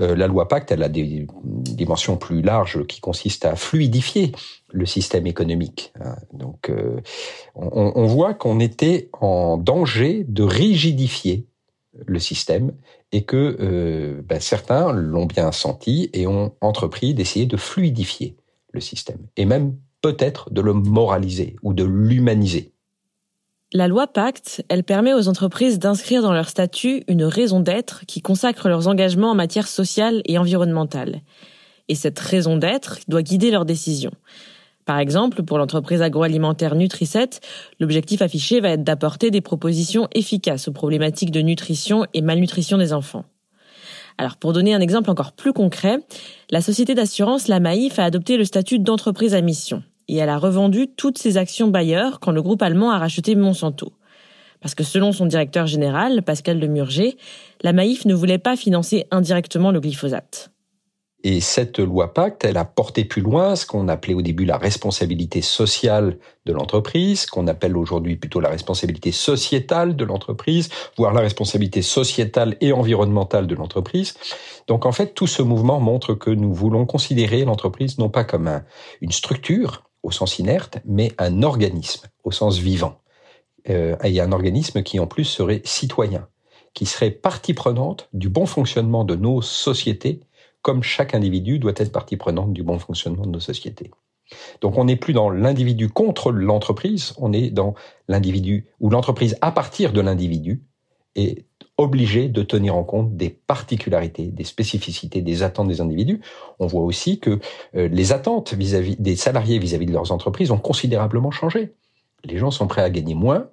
Euh, 0.00 0.14
la 0.16 0.26
loi 0.26 0.48
Pacte, 0.48 0.72
a 0.72 0.88
des 0.88 1.26
dimensions 1.44 2.16
plus 2.16 2.42
larges 2.42 2.86
qui 2.86 3.00
consistent 3.00 3.44
à 3.44 3.56
fluidifier 3.56 4.32
le 4.72 4.86
système 4.86 5.26
économique. 5.26 5.92
Hein. 6.00 6.16
Donc, 6.32 6.70
euh, 6.70 7.00
on, 7.54 8.06
voit 8.06 8.34
qu'on 8.34 8.60
était 8.60 9.08
en 9.12 9.56
danger 9.56 10.24
de 10.28 10.42
rigidifier 10.42 11.46
le 12.06 12.18
système 12.18 12.72
et 13.12 13.22
que 13.24 13.56
euh, 13.60 14.22
ben, 14.24 14.40
certains 14.40 14.92
l'ont 14.92 15.26
bien 15.26 15.52
senti 15.52 16.10
et 16.12 16.26
ont 16.26 16.54
entrepris 16.60 17.14
d'essayer 17.14 17.46
de 17.46 17.56
fluidifier 17.56 18.36
le 18.72 18.80
système 18.80 19.28
et 19.36 19.44
même 19.44 19.76
peut-être 20.00 20.52
de 20.52 20.60
le 20.60 20.74
moraliser 20.74 21.56
ou 21.62 21.72
de 21.72 21.84
l'humaniser. 21.84 22.73
La 23.76 23.88
loi 23.88 24.06
Pacte, 24.06 24.64
elle 24.68 24.84
permet 24.84 25.14
aux 25.14 25.26
entreprises 25.26 25.80
d'inscrire 25.80 26.22
dans 26.22 26.32
leur 26.32 26.48
statut 26.48 27.02
une 27.08 27.24
raison 27.24 27.58
d'être 27.58 28.04
qui 28.06 28.22
consacre 28.22 28.68
leurs 28.68 28.86
engagements 28.86 29.32
en 29.32 29.34
matière 29.34 29.66
sociale 29.66 30.22
et 30.26 30.38
environnementale. 30.38 31.22
Et 31.88 31.96
cette 31.96 32.20
raison 32.20 32.56
d'être 32.56 33.00
doit 33.08 33.24
guider 33.24 33.50
leurs 33.50 33.64
décisions. 33.64 34.12
Par 34.84 35.00
exemple, 35.00 35.42
pour 35.42 35.58
l'entreprise 35.58 36.02
agroalimentaire 36.02 36.76
Nutricet, 36.76 37.30
l'objectif 37.80 38.22
affiché 38.22 38.60
va 38.60 38.68
être 38.68 38.84
d'apporter 38.84 39.32
des 39.32 39.40
propositions 39.40 40.06
efficaces 40.12 40.68
aux 40.68 40.72
problématiques 40.72 41.32
de 41.32 41.40
nutrition 41.40 42.06
et 42.14 42.22
malnutrition 42.22 42.78
des 42.78 42.92
enfants. 42.92 43.24
Alors, 44.18 44.36
pour 44.36 44.52
donner 44.52 44.72
un 44.72 44.80
exemple 44.80 45.10
encore 45.10 45.32
plus 45.32 45.52
concret, 45.52 45.98
la 46.48 46.60
société 46.60 46.94
d'assurance 46.94 47.48
La 47.48 47.58
Maïf 47.58 47.98
a 47.98 48.04
adopté 48.04 48.36
le 48.36 48.44
statut 48.44 48.78
d'entreprise 48.78 49.34
à 49.34 49.40
mission 49.40 49.82
et 50.08 50.16
elle 50.16 50.28
a 50.28 50.38
revendu 50.38 50.88
toutes 50.88 51.18
ses 51.18 51.36
actions 51.36 51.68
Bayer 51.68 52.10
quand 52.20 52.32
le 52.32 52.42
groupe 52.42 52.62
allemand 52.62 52.90
a 52.90 52.98
racheté 52.98 53.34
Monsanto. 53.34 53.92
Parce 54.60 54.74
que 54.74 54.84
selon 54.84 55.12
son 55.12 55.26
directeur 55.26 55.66
général, 55.66 56.22
Pascal 56.22 56.58
Lemurger, 56.58 57.16
la 57.62 57.72
Maïf 57.72 58.06
ne 58.06 58.14
voulait 58.14 58.38
pas 58.38 58.56
financer 58.56 59.06
indirectement 59.10 59.70
le 59.70 59.80
glyphosate. 59.80 60.50
Et 61.26 61.40
cette 61.40 61.78
loi 61.78 62.12
Pacte, 62.12 62.44
elle 62.44 62.58
a 62.58 62.66
porté 62.66 63.06
plus 63.06 63.22
loin 63.22 63.56
ce 63.56 63.64
qu'on 63.64 63.88
appelait 63.88 64.12
au 64.12 64.20
début 64.20 64.44
la 64.44 64.58
responsabilité 64.58 65.40
sociale 65.40 66.18
de 66.44 66.52
l'entreprise, 66.52 67.24
qu'on 67.24 67.46
appelle 67.46 67.78
aujourd'hui 67.78 68.16
plutôt 68.16 68.40
la 68.40 68.50
responsabilité 68.50 69.10
sociétale 69.10 69.96
de 69.96 70.04
l'entreprise, 70.04 70.68
voire 70.98 71.14
la 71.14 71.22
responsabilité 71.22 71.80
sociétale 71.80 72.58
et 72.60 72.72
environnementale 72.74 73.46
de 73.46 73.54
l'entreprise. 73.54 74.14
Donc 74.66 74.84
en 74.84 74.92
fait, 74.92 75.14
tout 75.14 75.26
ce 75.26 75.40
mouvement 75.40 75.80
montre 75.80 76.12
que 76.12 76.28
nous 76.28 76.52
voulons 76.52 76.84
considérer 76.84 77.46
l'entreprise 77.46 77.96
non 77.96 78.10
pas 78.10 78.24
comme 78.24 78.62
une 79.00 79.12
structure, 79.12 79.82
au 80.04 80.12
sens 80.12 80.38
inerte, 80.38 80.78
mais 80.84 81.12
un 81.18 81.42
organisme 81.42 82.06
au 82.22 82.30
sens 82.30 82.58
vivant. 82.58 83.00
Euh, 83.70 83.96
et 84.04 84.20
un 84.20 84.30
organisme 84.30 84.82
qui 84.82 85.00
en 85.00 85.06
plus 85.06 85.24
serait 85.24 85.62
citoyen, 85.64 86.28
qui 86.74 86.84
serait 86.84 87.10
partie 87.10 87.54
prenante 87.54 88.10
du 88.12 88.28
bon 88.28 88.44
fonctionnement 88.44 89.04
de 89.04 89.16
nos 89.16 89.40
sociétés, 89.40 90.20
comme 90.60 90.82
chaque 90.82 91.14
individu 91.14 91.58
doit 91.58 91.72
être 91.76 91.90
partie 91.90 92.18
prenante 92.18 92.52
du 92.52 92.62
bon 92.62 92.78
fonctionnement 92.78 93.24
de 93.24 93.30
nos 93.30 93.40
sociétés. 93.40 93.90
Donc 94.60 94.76
on 94.76 94.84
n'est 94.84 94.96
plus 94.96 95.14
dans 95.14 95.30
l'individu 95.30 95.88
contre 95.88 96.30
l'entreprise, 96.30 97.14
on 97.16 97.32
est 97.32 97.50
dans 97.50 97.74
l'individu 98.06 98.66
ou 98.80 98.90
l'entreprise 98.90 99.36
à 99.40 99.50
partir 99.50 99.92
de 99.92 100.00
l'individu 100.02 100.62
et 101.16 101.46
obligés 101.76 102.28
de 102.28 102.42
tenir 102.42 102.76
en 102.76 102.84
compte 102.84 103.16
des 103.16 103.30
particularités, 103.30 104.26
des 104.26 104.44
spécificités, 104.44 105.22
des 105.22 105.42
attentes 105.42 105.68
des 105.68 105.80
individus. 105.80 106.20
On 106.60 106.66
voit 106.66 106.82
aussi 106.82 107.18
que 107.18 107.40
euh, 107.74 107.88
les 107.88 108.12
attentes 108.12 108.54
vis-à-vis 108.54 108.96
des 108.96 109.16
salariés 109.16 109.58
vis-à-vis 109.58 109.86
de 109.86 109.92
leurs 109.92 110.12
entreprises 110.12 110.50
ont 110.50 110.58
considérablement 110.58 111.32
changé. 111.32 111.74
Les 112.24 112.38
gens 112.38 112.50
sont 112.50 112.68
prêts 112.68 112.82
à 112.82 112.90
gagner 112.90 113.14
moins, 113.14 113.48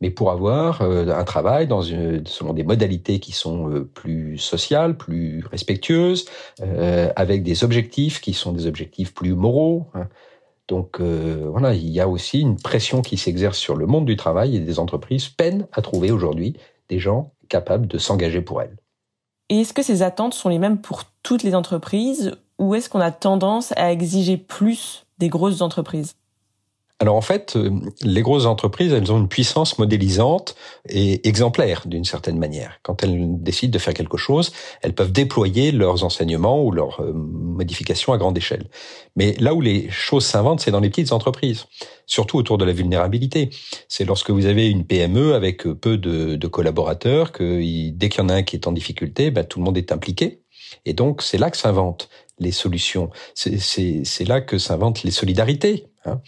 mais 0.00 0.10
pour 0.10 0.30
avoir 0.30 0.80
euh, 0.80 1.08
un 1.08 1.24
travail 1.24 1.66
dans 1.66 1.82
selon 1.82 2.54
des 2.54 2.64
modalités 2.64 3.20
qui 3.20 3.32
sont 3.32 3.70
euh, 3.70 3.84
plus 3.84 4.38
sociales, 4.38 4.96
plus 4.96 5.44
respectueuses, 5.50 6.26
avec 7.14 7.42
des 7.42 7.62
objectifs 7.62 8.22
qui 8.22 8.32
sont 8.32 8.52
des 8.52 8.66
objectifs 8.66 9.12
plus 9.12 9.34
moraux. 9.34 9.86
Hein. 9.94 10.08
Donc 10.68 11.00
voilà, 11.00 11.74
il 11.74 11.88
y 11.90 12.00
a 12.00 12.08
aussi 12.08 12.40
une 12.40 12.56
pression 12.56 13.00
qui 13.00 13.16
s'exerce 13.16 13.56
sur 13.56 13.76
le 13.76 13.86
monde 13.86 14.04
du 14.04 14.16
travail 14.16 14.56
et 14.56 14.58
des 14.58 14.80
entreprises 14.80 15.28
peinent 15.28 15.68
à 15.72 15.80
trouver 15.80 16.10
aujourd'hui 16.10 16.56
des 16.88 16.98
gens 16.98 17.32
capables 17.48 17.86
de 17.86 17.98
s'engager 17.98 18.40
pour 18.40 18.62
elles. 18.62 18.76
Et 19.48 19.60
est-ce 19.60 19.72
que 19.72 19.82
ces 19.82 20.02
attentes 20.02 20.34
sont 20.34 20.48
les 20.48 20.58
mêmes 20.58 20.80
pour 20.80 21.04
toutes 21.22 21.42
les 21.42 21.54
entreprises 21.54 22.36
ou 22.58 22.74
est-ce 22.74 22.88
qu'on 22.88 23.00
a 23.00 23.12
tendance 23.12 23.72
à 23.76 23.92
exiger 23.92 24.36
plus 24.36 25.06
des 25.18 25.28
grosses 25.28 25.60
entreprises? 25.60 26.14
Alors 26.98 27.16
en 27.16 27.20
fait, 27.20 27.56
euh, 27.56 27.70
les 28.02 28.22
grosses 28.22 28.46
entreprises, 28.46 28.90
elles 28.92 29.12
ont 29.12 29.18
une 29.18 29.28
puissance 29.28 29.78
modélisante 29.78 30.54
et 30.88 31.28
exemplaire 31.28 31.82
d'une 31.84 32.06
certaine 32.06 32.38
manière. 32.38 32.80
Quand 32.82 33.02
elles 33.02 33.42
décident 33.42 33.70
de 33.70 33.78
faire 33.78 33.92
quelque 33.92 34.16
chose, 34.16 34.52
elles 34.80 34.94
peuvent 34.94 35.12
déployer 35.12 35.72
leurs 35.72 36.04
enseignements 36.04 36.62
ou 36.64 36.70
leurs 36.70 37.02
euh, 37.02 37.12
modifications 37.12 38.14
à 38.14 38.18
grande 38.18 38.38
échelle. 38.38 38.70
Mais 39.14 39.34
là 39.38 39.52
où 39.52 39.60
les 39.60 39.90
choses 39.90 40.24
s'inventent, 40.24 40.60
c'est 40.60 40.70
dans 40.70 40.80
les 40.80 40.88
petites 40.88 41.12
entreprises, 41.12 41.66
surtout 42.06 42.38
autour 42.38 42.56
de 42.56 42.64
la 42.64 42.72
vulnérabilité. 42.72 43.50
C'est 43.88 44.06
lorsque 44.06 44.30
vous 44.30 44.46
avez 44.46 44.70
une 44.70 44.86
PME 44.86 45.34
avec 45.34 45.64
peu 45.64 45.98
de, 45.98 46.46
collaborateurs 46.46 47.32
que 47.32 47.90
dès 47.90 48.08
qu'il 48.08 48.22
y 48.22 48.24
en 48.24 48.30
a 48.30 48.34
un 48.34 48.42
qui 48.42 48.56
est 48.56 48.66
en 48.66 48.72
difficulté, 48.72 49.30
ben, 49.30 49.44
tout 49.44 49.58
le 49.58 49.64
monde 49.64 49.76
est 49.76 49.92
impliqué. 49.92 50.40
Et 50.86 50.94
donc 50.94 51.22
c'est 51.22 51.36
là 51.36 51.50
que 51.50 51.56
s'inventent 51.56 52.08
les 52.38 52.52
solutions. 52.52 53.10
C'est 53.34 54.24
là 54.26 54.40
que 54.40 54.56
s'inventent 54.56 55.02
les 55.02 55.10
solidarités 55.10 55.86
Hein. 56.06 56.20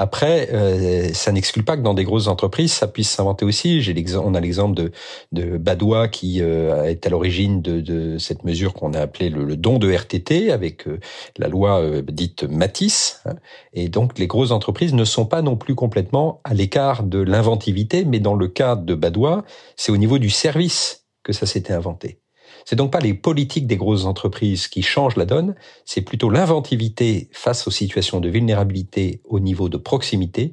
Après, 0.00 0.48
euh, 0.54 1.12
ça 1.12 1.30
n'exclut 1.30 1.62
pas 1.62 1.76
que 1.76 1.82
dans 1.82 1.92
des 1.92 2.04
grosses 2.04 2.26
entreprises, 2.26 2.72
ça 2.72 2.88
puisse 2.88 3.10
s'inventer 3.10 3.44
aussi. 3.44 3.82
On 4.16 4.34
a 4.34 4.40
l'exemple 4.40 4.74
de, 4.74 4.92
de 5.32 5.58
Badois 5.58 6.08
qui 6.08 6.40
euh, 6.40 6.84
est 6.84 7.06
à 7.06 7.10
l'origine 7.10 7.60
de, 7.60 7.82
de, 7.82 8.16
cette 8.16 8.42
mesure 8.44 8.72
qu'on 8.72 8.94
a 8.94 9.00
appelée 9.00 9.28
le, 9.28 9.56
don 9.56 9.78
de 9.78 9.92
RTT 9.92 10.52
avec 10.52 10.88
euh, 10.88 11.00
la 11.36 11.48
loi 11.48 12.00
dite 12.00 12.44
Matisse. 12.44 13.20
Hein. 13.26 13.34
Et 13.74 13.90
donc, 13.90 14.18
les 14.18 14.26
grosses 14.26 14.52
entreprises 14.52 14.94
ne 14.94 15.04
sont 15.04 15.26
pas 15.26 15.42
non 15.42 15.58
plus 15.58 15.74
complètement 15.74 16.40
à 16.44 16.54
l'écart 16.54 17.02
de 17.02 17.18
l'inventivité, 17.18 18.06
mais 18.06 18.20
dans 18.20 18.34
le 18.34 18.48
cas 18.48 18.76
de 18.76 18.94
Badois, 18.94 19.44
c'est 19.76 19.92
au 19.92 19.98
niveau 19.98 20.16
du 20.16 20.30
service 20.30 21.04
que 21.22 21.34
ça 21.34 21.44
s'était 21.44 21.74
inventé. 21.74 22.20
C'est 22.64 22.76
donc 22.76 22.92
pas 22.92 23.00
les 23.00 23.14
politiques 23.14 23.66
des 23.66 23.76
grosses 23.76 24.04
entreprises 24.04 24.68
qui 24.68 24.82
changent 24.82 25.16
la 25.16 25.26
donne, 25.26 25.54
c'est 25.84 26.02
plutôt 26.02 26.30
l'inventivité 26.30 27.28
face 27.32 27.66
aux 27.66 27.70
situations 27.70 28.20
de 28.20 28.28
vulnérabilité 28.28 29.20
au 29.24 29.40
niveau 29.40 29.68
de 29.68 29.76
proximité 29.76 30.52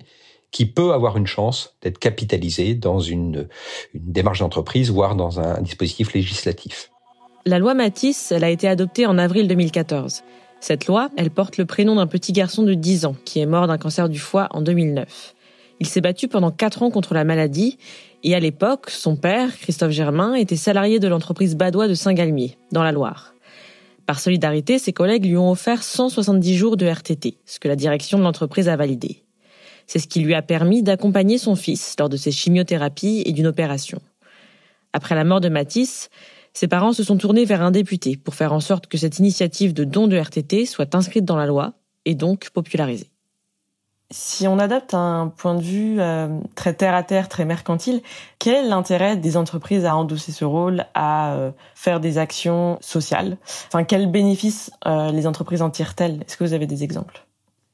qui 0.51 0.65
peut 0.65 0.93
avoir 0.93 1.17
une 1.17 1.27
chance 1.27 1.75
d'être 1.81 1.99
capitalisée 1.99 2.73
dans 2.73 2.99
une, 2.99 3.47
démarche 3.93 4.39
d'entreprise, 4.39 4.91
voire 4.91 5.15
dans 5.15 5.39
un 5.39 5.61
dispositif 5.61 6.13
législatif. 6.13 6.89
La 7.45 7.59
loi 7.59 7.73
Matisse, 7.73 8.31
elle 8.31 8.43
a 8.43 8.49
été 8.49 8.67
adoptée 8.67 9.05
en 9.05 9.17
avril 9.17 9.47
2014. 9.47 10.23
Cette 10.59 10.87
loi, 10.87 11.09
elle 11.17 11.29
porte 11.29 11.57
le 11.57 11.65
prénom 11.65 11.95
d'un 11.95 12.07
petit 12.07 12.31
garçon 12.31 12.63
de 12.63 12.73
10 12.73 13.05
ans 13.05 13.15
qui 13.25 13.39
est 13.39 13.45
mort 13.45 13.67
d'un 13.67 13.77
cancer 13.77 14.09
du 14.09 14.19
foie 14.19 14.47
en 14.51 14.61
2009. 14.61 15.35
Il 15.79 15.87
s'est 15.87 16.01
battu 16.01 16.27
pendant 16.27 16.51
4 16.51 16.81
ans 16.81 16.89
contre 16.89 17.13
la 17.13 17.23
maladie 17.23 17.77
et 18.23 18.35
à 18.35 18.39
l'époque, 18.39 18.89
son 18.89 19.15
père, 19.15 19.57
Christophe 19.57 19.91
Germain, 19.91 20.33
était 20.33 20.55
salarié 20.55 20.99
de 20.99 21.07
l'entreprise 21.07 21.55
Badois 21.55 21.87
de 21.87 21.93
Saint-Galmier, 21.93 22.57
dans 22.71 22.83
la 22.83 22.91
Loire. 22.91 23.33
Par 24.05 24.19
solidarité, 24.19 24.79
ses 24.79 24.93
collègues 24.93 25.25
lui 25.25 25.37
ont 25.37 25.51
offert 25.51 25.83
170 25.83 26.55
jours 26.55 26.77
de 26.77 26.87
RTT, 26.87 27.37
ce 27.45 27.59
que 27.59 27.67
la 27.67 27.75
direction 27.75 28.17
de 28.17 28.23
l'entreprise 28.23 28.69
a 28.69 28.75
validé. 28.75 29.23
C'est 29.85 29.99
ce 29.99 30.07
qui 30.07 30.21
lui 30.21 30.33
a 30.33 30.41
permis 30.41 30.83
d'accompagner 30.83 31.37
son 31.37 31.55
fils 31.55 31.95
lors 31.99 32.09
de 32.09 32.17
ses 32.17 32.31
chimiothérapies 32.31 33.23
et 33.25 33.33
d'une 33.33 33.47
opération. 33.47 33.99
Après 34.93 35.15
la 35.15 35.23
mort 35.23 35.41
de 35.41 35.49
Matisse, 35.49 36.09
ses 36.53 36.67
parents 36.67 36.93
se 36.93 37.03
sont 37.03 37.17
tournés 37.17 37.45
vers 37.45 37.61
un 37.61 37.71
député 37.71 38.17
pour 38.17 38.33
faire 38.33 38.53
en 38.53 38.59
sorte 38.59 38.87
que 38.87 38.97
cette 38.97 39.19
initiative 39.19 39.73
de 39.73 39.83
don 39.83 40.07
de 40.07 40.17
RTT 40.17 40.65
soit 40.65 40.95
inscrite 40.95 41.25
dans 41.25 41.35
la 41.35 41.45
loi 41.45 41.73
et 42.05 42.15
donc 42.15 42.49
popularisée. 42.49 43.11
Si 44.09 44.47
on 44.47 44.57
adapte 44.57 44.93
un 44.93 45.33
point 45.35 45.53
de 45.53 45.61
vue 45.61 45.99
euh, 45.99 46.39
très 46.55 46.73
terre 46.73 46.95
à 46.95 47.03
terre, 47.03 47.27
très 47.27 47.43
mercantile, 47.43 48.01
quel 48.39 48.65
est 48.65 48.67
l'intérêt 48.69 49.17
des 49.17 49.35
entreprises 49.35 49.83
à 49.83 49.97
endosser 49.97 50.31
ce 50.31 50.45
rôle, 50.45 50.85
à 50.93 51.33
euh, 51.33 51.51
faire 51.75 51.99
des 51.99 52.17
actions 52.17 52.77
sociales? 52.79 53.37
Enfin, 53.67 53.83
quels 53.83 54.09
bénéfices 54.09 54.71
euh, 54.85 55.11
les 55.11 55.27
entreprises 55.27 55.61
en 55.61 55.69
tirent-elles? 55.69 56.21
Est-ce 56.25 56.37
que 56.37 56.45
vous 56.45 56.53
avez 56.53 56.67
des 56.67 56.85
exemples? 56.85 57.25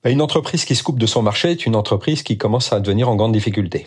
Bah, 0.04 0.10
Une 0.10 0.24
entreprise 0.24 0.66
qui 0.66 0.76
se 0.76 0.82
coupe 0.82 0.98
de 0.98 1.06
son 1.06 1.22
marché 1.22 1.52
est 1.52 1.68
une 1.68 1.76
entreprise 1.76 2.24
qui 2.24 2.36
commence 2.36 2.74
à 2.74 2.80
devenir 2.80 3.10
en 3.10 3.16
grande 3.16 3.34
difficulté. 3.34 3.86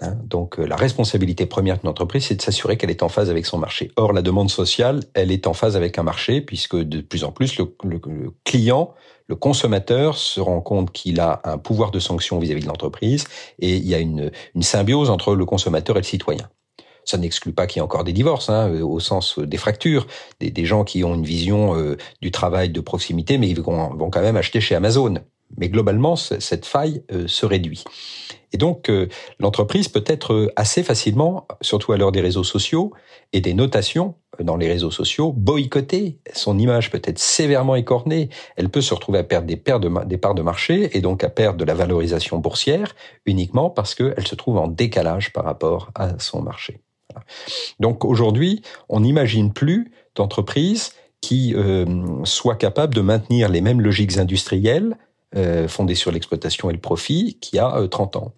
Hein, 0.00 0.16
donc 0.24 0.58
la 0.58 0.76
responsabilité 0.76 1.46
première 1.46 1.78
d'une 1.78 1.88
entreprise, 1.88 2.26
c'est 2.26 2.36
de 2.36 2.42
s'assurer 2.42 2.76
qu'elle 2.76 2.90
est 2.90 3.02
en 3.02 3.08
phase 3.08 3.30
avec 3.30 3.46
son 3.46 3.58
marché. 3.58 3.90
Or, 3.96 4.12
la 4.12 4.22
demande 4.22 4.50
sociale, 4.50 5.00
elle 5.14 5.32
est 5.32 5.46
en 5.46 5.54
phase 5.54 5.76
avec 5.76 5.98
un 5.98 6.04
marché, 6.04 6.40
puisque 6.40 6.76
de 6.76 7.00
plus 7.00 7.24
en 7.24 7.32
plus, 7.32 7.58
le, 7.58 7.74
le 7.84 8.30
client 8.44 8.94
le 9.28 9.36
consommateur 9.36 10.16
se 10.16 10.40
rend 10.40 10.60
compte 10.60 10.90
qu'il 10.90 11.20
a 11.20 11.40
un 11.44 11.58
pouvoir 11.58 11.90
de 11.90 12.00
sanction 12.00 12.38
vis-à-vis 12.38 12.62
de 12.62 12.66
l'entreprise 12.66 13.24
et 13.58 13.76
il 13.76 13.86
y 13.86 13.94
a 13.94 13.98
une, 13.98 14.30
symbiose 14.60 15.10
entre 15.10 15.34
le 15.34 15.44
consommateur 15.44 15.96
et 15.96 16.00
le 16.00 16.04
citoyen. 16.04 16.48
Ça 17.04 17.18
n'exclut 17.18 17.52
pas 17.52 17.66
qu'il 17.66 17.78
y 17.78 17.80
ait 17.80 17.84
encore 17.84 18.04
des 18.04 18.12
divorces, 18.12 18.50
hein, 18.50 18.68
euh, 18.68 18.82
au 18.82 19.00
sens 19.00 19.38
des 19.38 19.56
fractures, 19.56 20.06
des, 20.40 20.64
gens 20.64 20.84
qui 20.84 21.04
ont 21.04 21.14
une 21.14 21.24
vision 21.24 21.74
euh, 21.74 21.96
du 22.20 22.30
travail 22.30 22.70
de 22.70 22.80
proximité, 22.80 23.38
mais 23.38 23.48
ils 23.48 23.60
vont, 23.60 23.94
vont 23.94 24.10
quand 24.10 24.20
même 24.20 24.36
acheter 24.36 24.60
chez 24.60 24.74
Amazon. 24.74 25.14
Mais 25.56 25.68
globalement, 25.68 26.16
cette 26.16 26.66
faille 26.66 27.02
euh, 27.12 27.26
se 27.26 27.46
réduit. 27.46 27.84
Et 28.52 28.56
donc, 28.56 28.90
l'entreprise 29.38 29.88
peut 29.88 30.04
être 30.06 30.50
assez 30.56 30.82
facilement, 30.82 31.46
surtout 31.60 31.92
à 31.92 31.98
l'heure 31.98 32.12
des 32.12 32.22
réseaux 32.22 32.44
sociaux 32.44 32.94
et 33.34 33.42
des 33.42 33.52
notations, 33.52 34.14
dans 34.42 34.56
les 34.56 34.68
réseaux 34.68 34.90
sociaux, 34.90 35.32
boycotter. 35.32 36.18
Son 36.32 36.58
image 36.58 36.90
peut 36.90 37.02
être 37.04 37.18
sévèrement 37.18 37.76
écornée. 37.76 38.28
Elle 38.56 38.68
peut 38.68 38.80
se 38.80 38.94
retrouver 38.94 39.18
à 39.18 39.24
perdre 39.24 39.46
des, 39.46 39.56
de, 39.56 40.04
des 40.04 40.16
parts 40.16 40.34
de 40.34 40.42
marché 40.42 40.96
et 40.96 41.00
donc 41.00 41.24
à 41.24 41.28
perdre 41.28 41.58
de 41.58 41.64
la 41.64 41.74
valorisation 41.74 42.38
boursière 42.38 42.94
uniquement 43.26 43.70
parce 43.70 43.94
qu'elle 43.94 44.26
se 44.26 44.34
trouve 44.34 44.58
en 44.58 44.68
décalage 44.68 45.32
par 45.32 45.44
rapport 45.44 45.90
à 45.94 46.18
son 46.18 46.42
marché. 46.42 46.80
Donc 47.80 48.04
aujourd'hui, 48.04 48.62
on 48.88 49.00
n'imagine 49.00 49.52
plus 49.52 49.92
d'entreprise 50.14 50.92
qui 51.20 51.54
euh, 51.54 51.84
soit 52.24 52.54
capable 52.54 52.94
de 52.94 53.00
maintenir 53.00 53.48
les 53.48 53.60
mêmes 53.60 53.80
logiques 53.80 54.18
industrielles 54.18 54.96
euh, 55.36 55.68
fondées 55.68 55.94
sur 55.94 56.10
l'exploitation 56.10 56.70
et 56.70 56.72
le 56.72 56.78
profit 56.80 57.36
qu'il 57.40 57.56
y 57.56 57.58
a 57.58 57.86
30 57.90 58.16
euh, 58.16 58.18
ans. 58.18 58.32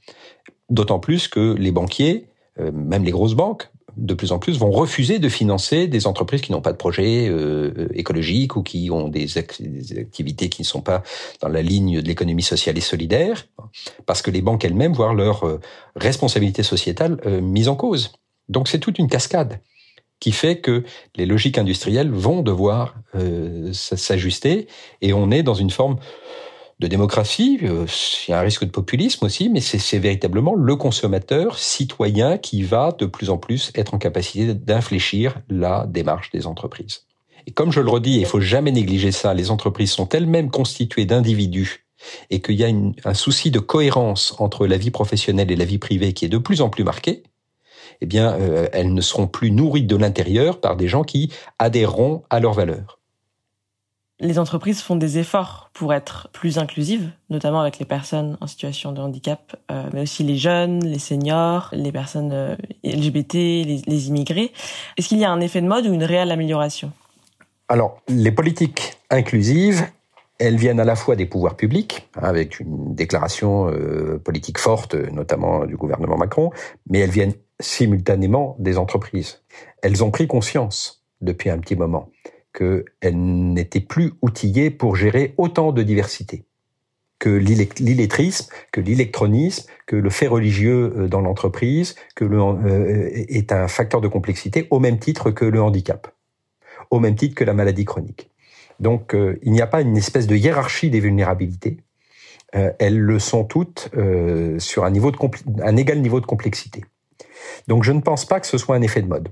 D'autant 0.70 0.98
plus 0.98 1.28
que 1.28 1.54
les 1.54 1.70
banquiers, 1.70 2.26
euh, 2.58 2.72
même 2.72 3.04
les 3.04 3.12
grosses 3.12 3.34
banques, 3.34 3.70
de 3.96 4.14
plus 4.14 4.32
en 4.32 4.40
plus 4.40 4.58
vont 4.58 4.70
refuser 4.70 5.20
de 5.20 5.28
financer 5.28 5.86
des 5.86 6.06
entreprises 6.08 6.40
qui 6.40 6.50
n'ont 6.50 6.60
pas 6.60 6.72
de 6.72 6.76
projet 6.76 7.28
euh, 7.28 7.88
écologique 7.94 8.56
ou 8.56 8.62
qui 8.62 8.90
ont 8.90 9.08
des, 9.08 9.38
activités 9.38 10.48
qui 10.48 10.62
ne 10.62 10.66
sont 10.66 10.80
pas 10.80 11.02
dans 11.40 11.48
la 11.48 11.62
ligne 11.62 12.00
de 12.00 12.06
l'économie 12.06 12.42
sociale 12.42 12.76
et 12.76 12.80
solidaire, 12.80 13.46
parce 14.06 14.22
que 14.22 14.30
les 14.30 14.42
banques 14.42 14.64
elles-mêmes 14.64 14.92
voient 14.92 15.12
leur 15.12 15.60
responsabilité 15.96 16.62
sociétale 16.62 17.18
mise 17.40 17.68
en 17.68 17.74
cause. 17.76 18.12
Donc 18.48 18.68
c'est 18.68 18.78
toute 18.78 18.98
une 18.98 19.08
cascade 19.08 19.60
qui 20.20 20.32
fait 20.32 20.60
que 20.60 20.84
les 21.16 21.26
logiques 21.26 21.58
industrielles 21.58 22.10
vont 22.10 22.42
devoir 22.42 22.94
s'ajuster 23.72 24.68
et 25.02 25.12
on 25.12 25.30
est 25.30 25.42
dans 25.42 25.54
une 25.54 25.70
forme 25.70 25.96
de 26.80 26.86
démocratie, 26.86 27.58
il 27.60 28.30
y 28.30 28.32
a 28.32 28.38
un 28.38 28.42
risque 28.42 28.64
de 28.64 28.70
populisme 28.70 29.26
aussi, 29.26 29.50
mais 29.50 29.60
c'est 29.60 29.98
véritablement 29.98 30.54
le 30.54 30.76
consommateur 30.76 31.58
citoyen 31.58 32.38
qui 32.38 32.62
va 32.62 32.92
de 32.98 33.04
plus 33.04 33.28
en 33.28 33.36
plus 33.36 33.70
être 33.74 33.92
en 33.92 33.98
capacité 33.98 34.54
d'infléchir 34.54 35.36
la 35.50 35.86
démarche 35.86 36.30
des 36.30 36.46
entreprises. 36.46 37.02
Et 37.46 37.50
comme 37.50 37.70
je 37.70 37.80
le 37.80 37.90
redis, 37.90 38.20
il 38.20 38.26
faut 38.26 38.40
jamais 38.40 38.72
négliger 38.72 39.12
ça, 39.12 39.34
les 39.34 39.50
entreprises 39.50 39.92
sont 39.92 40.08
elles-mêmes 40.08 40.50
constituées 40.50 41.04
d'individus 41.04 41.86
et 42.30 42.40
qu'il 42.40 42.54
y 42.54 42.64
a 42.64 42.70
un 43.04 43.14
souci 43.14 43.50
de 43.50 43.58
cohérence 43.58 44.34
entre 44.38 44.66
la 44.66 44.78
vie 44.78 44.90
professionnelle 44.90 45.50
et 45.50 45.56
la 45.56 45.66
vie 45.66 45.78
privée 45.78 46.14
qui 46.14 46.24
est 46.24 46.30
de 46.30 46.38
plus 46.38 46.62
en 46.62 46.70
plus 46.70 46.84
marqué, 46.84 47.24
eh 48.00 48.06
bien, 48.06 48.32
euh, 48.40 48.68
elles 48.72 48.94
ne 48.94 49.02
seront 49.02 49.26
plus 49.26 49.50
nourries 49.50 49.82
de 49.82 49.96
l'intérieur 49.96 50.60
par 50.60 50.76
des 50.76 50.88
gens 50.88 51.04
qui 51.04 51.30
adhéreront 51.58 52.22
à 52.30 52.40
leurs 52.40 52.54
valeurs 52.54 52.99
les 54.20 54.38
entreprises 54.38 54.82
font 54.82 54.96
des 54.96 55.18
efforts 55.18 55.70
pour 55.72 55.94
être 55.94 56.28
plus 56.32 56.58
inclusives, 56.58 57.10
notamment 57.30 57.60
avec 57.60 57.78
les 57.78 57.86
personnes 57.86 58.36
en 58.40 58.46
situation 58.46 58.92
de 58.92 59.00
handicap, 59.00 59.56
euh, 59.70 59.88
mais 59.92 60.02
aussi 60.02 60.22
les 60.22 60.36
jeunes, 60.36 60.84
les 60.84 60.98
seniors, 60.98 61.70
les 61.72 61.90
personnes 61.90 62.32
euh, 62.32 62.54
LGBT, 62.84 63.34
les, 63.34 64.08
immigrés. 64.08 64.52
Est-ce 64.96 65.08
qu'il 65.08 65.18
y 65.18 65.24
a 65.24 65.30
un 65.30 65.40
effet 65.40 65.62
de 65.62 65.66
mode 65.66 65.86
ou 65.86 65.94
une 65.94 66.04
réelle 66.04 66.30
amélioration? 66.30 66.92
Alors, 67.68 68.00
les 68.08 68.30
politiques 68.30 68.98
inclusives, 69.08 69.86
elles 70.38 70.56
viennent 70.56 70.80
à 70.80 70.84
la 70.84 70.96
fois 70.96 71.16
des 71.16 71.26
pouvoirs 71.26 71.56
publics, 71.56 72.08
hein, 72.16 72.24
avec 72.24 72.60
une 72.60 72.94
déclaration 72.94 73.70
euh, 73.70 74.20
politique 74.22 74.58
forte, 74.58 74.94
notamment 74.94 75.64
du 75.64 75.76
gouvernement 75.76 76.18
Macron, 76.18 76.50
mais 76.88 76.98
elles 76.98 77.10
viennent 77.10 77.34
simultanément 77.58 78.56
des 78.58 78.76
entreprises. 78.76 79.42
Elles 79.82 80.04
ont 80.04 80.10
pris 80.10 80.26
conscience 80.26 81.04
depuis 81.22 81.48
un 81.48 81.58
petit 81.58 81.76
moment 81.76 82.10
qu'elles 82.60 83.52
n'étaient 83.52 83.80
plus 83.80 84.12
outillées 84.20 84.70
pour 84.70 84.94
gérer 84.94 85.34
autant 85.38 85.72
de 85.72 85.82
diversité 85.82 86.44
que 87.20 87.28
l'illettrisme, 87.28 88.50
que 88.72 88.80
l'électronisme, 88.80 89.70
que 89.86 89.94
le 89.94 90.10
fait 90.10 90.26
religieux 90.26 90.92
euh, 90.96 91.06
dans 91.06 91.20
l'entreprise, 91.20 91.94
que 92.16 92.24
le, 92.24 92.40
euh, 92.40 93.10
est 93.12 93.52
un 93.52 93.68
facteur 93.68 94.00
de 94.00 94.08
complexité 94.08 94.66
au 94.70 94.80
même 94.80 94.98
titre 94.98 95.30
que 95.30 95.44
le 95.44 95.62
handicap, 95.62 96.08
au 96.90 96.98
même 96.98 97.14
titre 97.14 97.34
que 97.34 97.44
la 97.44 97.52
maladie 97.52 97.84
chronique. 97.84 98.30
Donc 98.80 99.14
euh, 99.14 99.38
il 99.42 99.52
n'y 99.52 99.60
a 99.60 99.66
pas 99.66 99.82
une 99.82 99.98
espèce 99.98 100.26
de 100.26 100.34
hiérarchie 100.34 100.90
des 100.90 101.00
vulnérabilités. 101.00 101.76
elles 102.52 102.98
le 102.98 103.18
sont 103.20 103.44
toutes 103.44 103.90
sur 104.58 104.84
un, 104.84 104.90
niveau 104.90 105.12
de 105.12 105.18
un 105.62 105.76
égal 105.76 106.00
niveau 106.00 106.20
de 106.20 106.26
complexité. 106.26 106.84
Donc 107.68 107.84
je 107.84 107.92
ne 107.92 108.00
pense 108.00 108.24
pas 108.24 108.40
que 108.40 108.46
ce 108.46 108.58
soit 108.58 108.74
un 108.74 108.82
effet 108.82 109.02
de 109.02 109.08
mode. 109.08 109.28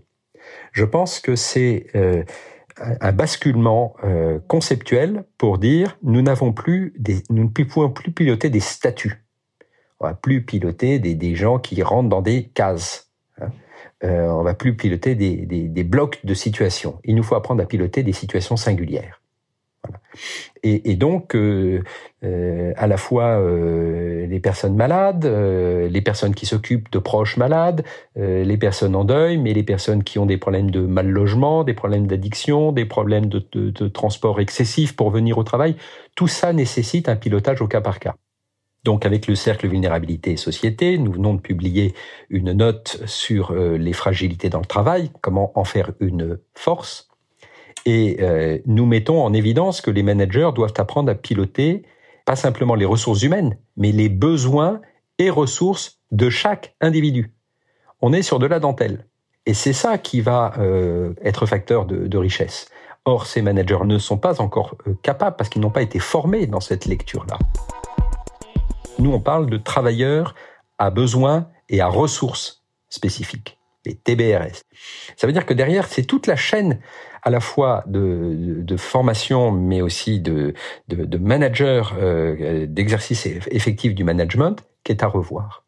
Je 0.72 0.84
pense 0.84 1.18
que 1.18 1.34
c'est 1.34 1.86
un 2.80 3.12
basculement 3.12 3.94
euh, 4.04 4.38
conceptuel 4.46 5.24
pour 5.36 5.58
dire 5.58 5.98
nous 6.02 6.22
n'avons 6.22 6.52
plus 6.52 6.94
nous 7.30 7.44
ne 7.44 7.48
pouvons 7.48 7.90
plus 7.90 8.12
piloter 8.12 8.50
des 8.50 8.60
statuts. 8.60 9.24
On 10.00 10.06
va 10.06 10.14
plus 10.14 10.44
piloter 10.44 10.98
des, 10.98 11.14
des 11.14 11.34
gens 11.34 11.58
qui 11.58 11.82
rentrent 11.82 12.08
dans 12.08 12.22
des 12.22 12.44
cases. 12.44 13.10
Hein. 13.40 13.48
Euh, 14.04 14.28
on 14.28 14.42
va 14.42 14.54
plus 14.54 14.76
piloter 14.76 15.16
des, 15.16 15.44
des, 15.44 15.62
des 15.62 15.84
blocs 15.84 16.24
de 16.24 16.34
situations. 16.34 17.00
Il 17.04 17.16
nous 17.16 17.24
faut 17.24 17.34
apprendre 17.34 17.62
à 17.62 17.66
piloter 17.66 18.04
des 18.04 18.12
situations 18.12 18.56
singulières. 18.56 19.17
Et, 20.62 20.90
et, 20.90 20.96
donc, 20.96 21.34
euh, 21.34 21.82
euh, 22.24 22.72
à 22.76 22.86
la 22.86 22.96
fois 22.96 23.40
euh, 23.40 24.26
les 24.26 24.40
personnes 24.40 24.74
malades, 24.74 25.24
les 25.24 26.00
personnes 26.00 26.34
qui 26.34 26.46
s'occupent 26.46 26.90
de 26.90 26.98
proches 26.98 27.36
malades, 27.36 27.84
les 28.16 28.56
personnes 28.56 28.96
en 28.96 29.04
deuil, 29.04 29.38
mais 29.38 29.54
les 29.54 29.62
personnes 29.62 30.02
qui 30.02 30.18
ont 30.18 30.26
des 30.26 30.36
problèmes 30.36 30.70
de 30.70 30.80
mal 30.80 31.08
logement, 31.08 31.64
des 31.64 31.74
problèmes 31.74 32.06
d'addiction, 32.06 32.72
des 32.72 32.84
problèmes 32.84 33.26
de, 33.26 33.46
de, 33.52 33.70
de, 33.70 33.88
transport 33.88 34.40
excessif 34.40 34.96
pour 34.96 35.10
venir 35.10 35.38
au 35.38 35.44
travail, 35.44 35.76
tout 36.14 36.28
ça 36.28 36.52
nécessite 36.52 37.08
un 37.08 37.16
pilotage 37.16 37.62
au 37.62 37.68
cas 37.68 37.80
par 37.80 38.00
cas. 38.00 38.14
Donc 38.84 39.06
avec 39.06 39.26
le 39.26 39.34
cercle 39.34 39.68
vulnérabilité 39.68 40.32
et 40.32 40.36
société, 40.36 40.98
nous 40.98 41.12
venons 41.12 41.34
de 41.34 41.40
publier 41.40 41.94
une 42.30 42.52
note 42.52 43.02
sur 43.06 43.52
les 43.52 43.92
fragilités 43.92 44.50
dans 44.50 44.60
le 44.60 44.66
travail, 44.66 45.10
comment 45.20 45.52
en 45.58 45.64
faire 45.64 45.92
une 46.00 46.38
force 46.54 47.07
et 47.86 48.18
euh, 48.20 48.58
nous 48.66 48.86
mettons 48.86 49.22
en 49.22 49.32
évidence 49.32 49.80
que 49.80 49.90
les 49.90 50.02
managers 50.02 50.50
doivent 50.54 50.74
apprendre 50.76 51.10
à 51.10 51.14
piloter 51.14 51.82
pas 52.24 52.36
simplement 52.36 52.74
les 52.74 52.84
ressources 52.84 53.22
humaines, 53.22 53.56
mais 53.76 53.90
les 53.90 54.10
besoins 54.10 54.82
et 55.18 55.30
ressources 55.30 56.00
de 56.10 56.28
chaque 56.28 56.74
individu. 56.80 57.32
On 58.02 58.12
est 58.12 58.22
sur 58.22 58.38
de 58.38 58.46
la 58.46 58.60
dentelle. 58.60 59.06
Et 59.46 59.54
c'est 59.54 59.72
ça 59.72 59.96
qui 59.96 60.20
va 60.20 60.52
euh, 60.58 61.14
être 61.22 61.46
facteur 61.46 61.86
de, 61.86 62.06
de, 62.06 62.18
richesse. 62.18 62.68
Or, 63.06 63.26
ces 63.26 63.40
managers 63.40 63.84
ne 63.84 63.96
sont 63.96 64.18
pas 64.18 64.42
encore 64.42 64.76
euh, 64.86 64.94
capables 65.02 65.36
parce 65.36 65.48
qu'ils 65.48 65.62
n'ont 65.62 65.70
pas 65.70 65.80
été 65.80 65.98
formés 65.98 66.46
dans 66.46 66.60
cette 66.60 66.84
lecture-là. 66.84 67.38
Nous, 68.98 69.10
on 69.10 69.20
parle 69.20 69.48
de 69.48 69.56
travailleurs 69.56 70.34
à 70.76 70.90
besoins 70.90 71.48
et 71.70 71.80
à 71.80 71.86
ressources 71.86 72.62
spécifiques, 72.90 73.58
les 73.86 73.94
TBRS. 73.94 74.60
Ça 75.16 75.26
veut 75.26 75.32
dire 75.32 75.46
que 75.46 75.54
derrière, 75.54 75.86
c'est 75.86 76.04
toute 76.04 76.26
la 76.26 76.36
chaîne 76.36 76.78
à 77.28 77.30
la 77.30 77.40
fois 77.40 77.84
de, 77.86 78.76
formation, 78.78 79.52
mais 79.52 79.82
aussi 79.82 80.18
de 80.18 80.54
manager, 81.18 81.94
euh, 82.00 82.64
d'exercice 82.66 83.26
effectif 83.50 83.94
du 83.94 84.02
management, 84.02 84.64
qui 84.82 84.92
est 84.92 85.02
à 85.02 85.06
revoir. 85.06 85.66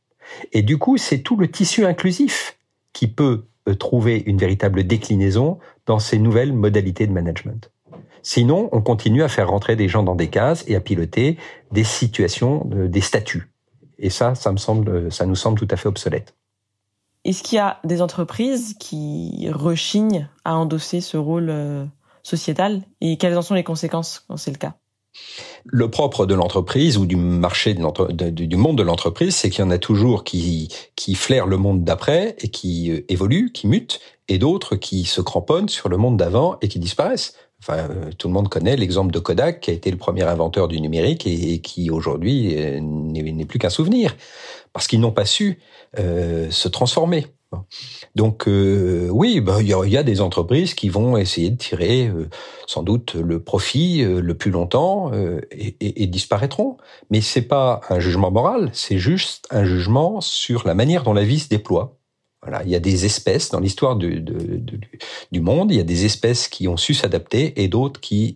Et 0.53 0.63
du 0.63 0.79
coup, 0.79 0.97
c'est 0.97 1.19
tout 1.19 1.37
le 1.37 1.51
tissu 1.51 1.85
inclusif 1.85 2.57
qui 2.95 3.09
peut 3.09 3.45
euh, 3.69 3.75
trouver 3.75 4.23
une 4.25 4.39
véritable 4.39 4.85
déclinaison 4.85 5.59
dans 5.85 5.99
ces 5.99 6.19
nouvelles 6.19 6.55
modalités 6.55 7.07
de 7.07 7.13
management. 7.13 7.71
Sinon, 8.23 8.71
on 8.73 8.81
continue 8.81 9.23
à 9.23 9.29
faire 9.29 9.51
rentrer 9.51 9.77
des 9.77 9.89
gens 9.89 10.03
dans 10.03 10.15
des 10.15 10.29
cases 10.29 10.65
et 10.67 10.77
à 10.77 10.81
piloter 10.81 11.37
des 11.73 11.85
situations, 11.85 12.71
euh, 12.73 12.89
des 12.89 13.03
statuts. 13.03 13.53
Et 13.99 14.09
ça, 14.09 14.35
ça 14.35 14.51
me 14.51 14.57
semble, 14.57 15.13
ça 15.13 15.27
nous 15.27 15.37
semble 15.37 15.59
tout 15.59 15.69
à 15.71 15.77
fait 15.77 15.89
obsolète. 15.89 16.35
Est-ce 17.25 17.43
qu'il 17.43 17.57
y 17.57 17.59
a 17.59 17.79
des 17.85 18.01
entreprises 18.01 18.75
qui 18.79 19.49
rechignent 19.51 20.29
à 20.45 20.57
endosser 20.57 21.01
ce 21.03 21.19
rôle 21.19 21.51
euh, 21.51 21.85
sociétal? 22.23 22.83
Et 23.03 23.19
quelles 23.19 23.37
en 23.37 23.43
sont 23.43 23.55
les 23.55 23.65
conséquences 23.65 24.25
quand 24.27 24.39
c'est 24.39 24.51
le 24.51 24.57
cas? 24.57 24.75
Le 25.65 25.91
propre 25.91 26.25
de 26.25 26.35
l'entreprise 26.35 26.97
ou 26.97 27.05
du 27.05 27.17
marché 27.17 27.75
du 27.75 28.57
monde 28.57 28.79
de 28.79 28.83
l'entreprise, 28.83 29.35
c'est 29.35 29.51
qu'il 29.51 29.63
y 29.63 29.67
en 29.67 29.71
a 29.71 29.79
toujours 29.79 30.25
qui, 30.25 30.69
qui 30.97 31.15
flairent 31.15 31.49
le 31.49 31.59
monde 31.59 31.85
d'après 31.85 32.37
et 32.39 32.49
qui 32.49 32.91
euh, 32.91 33.05
évoluent, 33.09 33.53
qui 33.53 33.67
mutent, 33.67 34.01
et 34.29 34.39
d'autres 34.39 34.77
qui 34.77 35.05
se 35.05 35.21
cramponnent 35.21 35.69
sur 35.69 35.91
le 35.91 35.99
monde 35.99 36.17
d'avant 36.17 36.57
et 36.63 36.69
qui 36.69 36.79
disparaissent. 36.79 37.35
Enfin, 37.61 37.89
euh, 37.91 38.11
tout 38.17 38.29
le 38.29 38.33
monde 38.33 38.49
connaît 38.49 38.77
l'exemple 38.77 39.13
de 39.13 39.19
Kodak, 39.19 39.61
qui 39.61 39.71
a 39.71 39.75
été 39.75 39.91
le 39.91 39.99
premier 39.99 40.23
inventeur 40.23 40.69
du 40.69 40.81
numérique 40.81 41.27
et, 41.27 41.61
qui 41.61 41.91
aujourd'hui 41.91 42.57
n'est 42.81 43.45
plus 43.45 43.59
qu'un 43.59 43.69
souvenir, 43.69 44.17
parce 44.73 44.87
qu'ils 44.87 45.01
n'ont 45.01 45.13
pas 45.13 45.25
su 45.25 45.59
euh, 45.99 46.51
se 46.51 46.69
transformer. 46.69 47.27
Donc 48.15 48.47
euh, 48.47 49.09
oui, 49.11 49.41
bah, 49.41 49.57
il 49.61 49.67
y, 49.67 49.97
a, 49.97 50.03
des 50.05 50.21
entreprises 50.21 50.75
qui 50.75 50.89
vont 50.89 51.17
essayer 51.17 51.51
de 51.51 51.57
tirer 51.57 52.07
euh, 52.07 52.29
sans 52.69 52.85
doute 52.85 53.15
le 53.15 53.43
profit 53.43 54.05
le 54.05 54.35
plus 54.35 54.53
longtemps 54.53 55.11
et, 55.51 55.77
et, 55.81 56.05
et, 56.05 56.07
disparaîtront. 56.07 56.77
Mais 57.11 57.21
c'est 57.21 57.43
pas 57.43 57.81
un 57.89 57.99
jugement 57.99 58.31
moral, 58.31 58.71
c'est 58.73 58.99
juste 58.99 59.49
un 59.51 59.65
jugement 59.65 60.21
sur 60.21 60.65
la 60.65 60.75
manière 60.75 61.03
dont 61.03 61.13
la 61.13 61.25
vie 61.25 61.41
se 61.41 61.49
déploie. 61.49 61.97
Voilà, 62.43 62.63
il 62.65 62.71
y 62.71 62.77
a 62.77 62.81
des 62.81 63.05
espèces 63.05 63.51
dans 63.51 63.61
l'histoire 63.61 63.97
du, 63.97 64.21
du, 64.21 65.41
monde, 65.41 65.73
il 65.73 65.77
y 65.77 65.81
a 65.81 65.85
des 65.85 66.05
espèces 66.07 66.47
qui 66.49 66.69
ont 66.69 66.79
su 66.79 66.95
s'adapter 66.95 67.61
et 67.63 67.69
d'autres 67.69 68.01
qui 68.01 68.35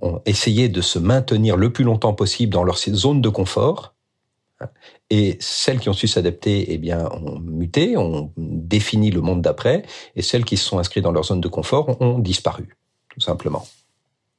ont 0.00 0.22
essayé 0.24 0.68
de 0.68 0.80
se 0.80 0.98
maintenir 0.98 1.56
le 1.56 1.70
plus 1.70 1.84
longtemps 1.84 2.14
possible 2.14 2.52
dans 2.52 2.64
leur 2.64 2.78
zone 2.78 3.20
de 3.20 3.28
confort 3.28 3.95
et 5.10 5.36
celles 5.40 5.80
qui 5.80 5.88
ont 5.88 5.92
su 5.92 6.08
s'adapter, 6.08 6.72
eh 6.72 6.78
bien, 6.78 7.08
ont 7.10 7.38
muté, 7.40 7.96
ont 7.96 8.32
défini 8.36 9.10
le 9.10 9.20
monde 9.20 9.42
d'après, 9.42 9.82
et 10.14 10.22
celles 10.22 10.44
qui 10.44 10.56
se 10.56 10.64
sont 10.64 10.78
inscrites 10.78 11.04
dans 11.04 11.12
leur 11.12 11.24
zone 11.24 11.40
de 11.40 11.48
confort 11.48 12.00
ont 12.00 12.18
disparu, 12.18 12.76
tout 13.08 13.20
simplement. 13.20 13.66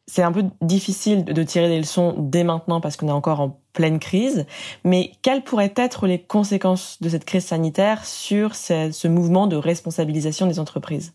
C'est 0.10 0.24
un 0.24 0.32
peu 0.32 0.46
difficile 0.62 1.26
de 1.26 1.44
tirer 1.44 1.68
des 1.68 1.80
leçons 1.80 2.16
dès 2.18 2.46
maintenant 2.46 2.80
parce 2.80 2.96
qu'on 2.96 3.10
est 3.10 3.12
encore 3.12 3.42
en 3.42 3.60
pleine 3.74 4.00
crise, 4.00 4.46
mais 4.86 5.12
quelles 5.22 5.44
pourraient 5.44 5.74
être 5.76 6.08
les 6.08 6.22
conséquences 6.22 7.02
de 7.02 7.10
cette 7.10 7.26
crise 7.26 7.46
sanitaire 7.46 8.06
sur 8.06 8.56
ce 8.56 9.08
mouvement 9.08 9.48
de 9.48 9.58
responsabilisation 9.58 10.48
des 10.48 10.60
entreprises? 10.60 11.14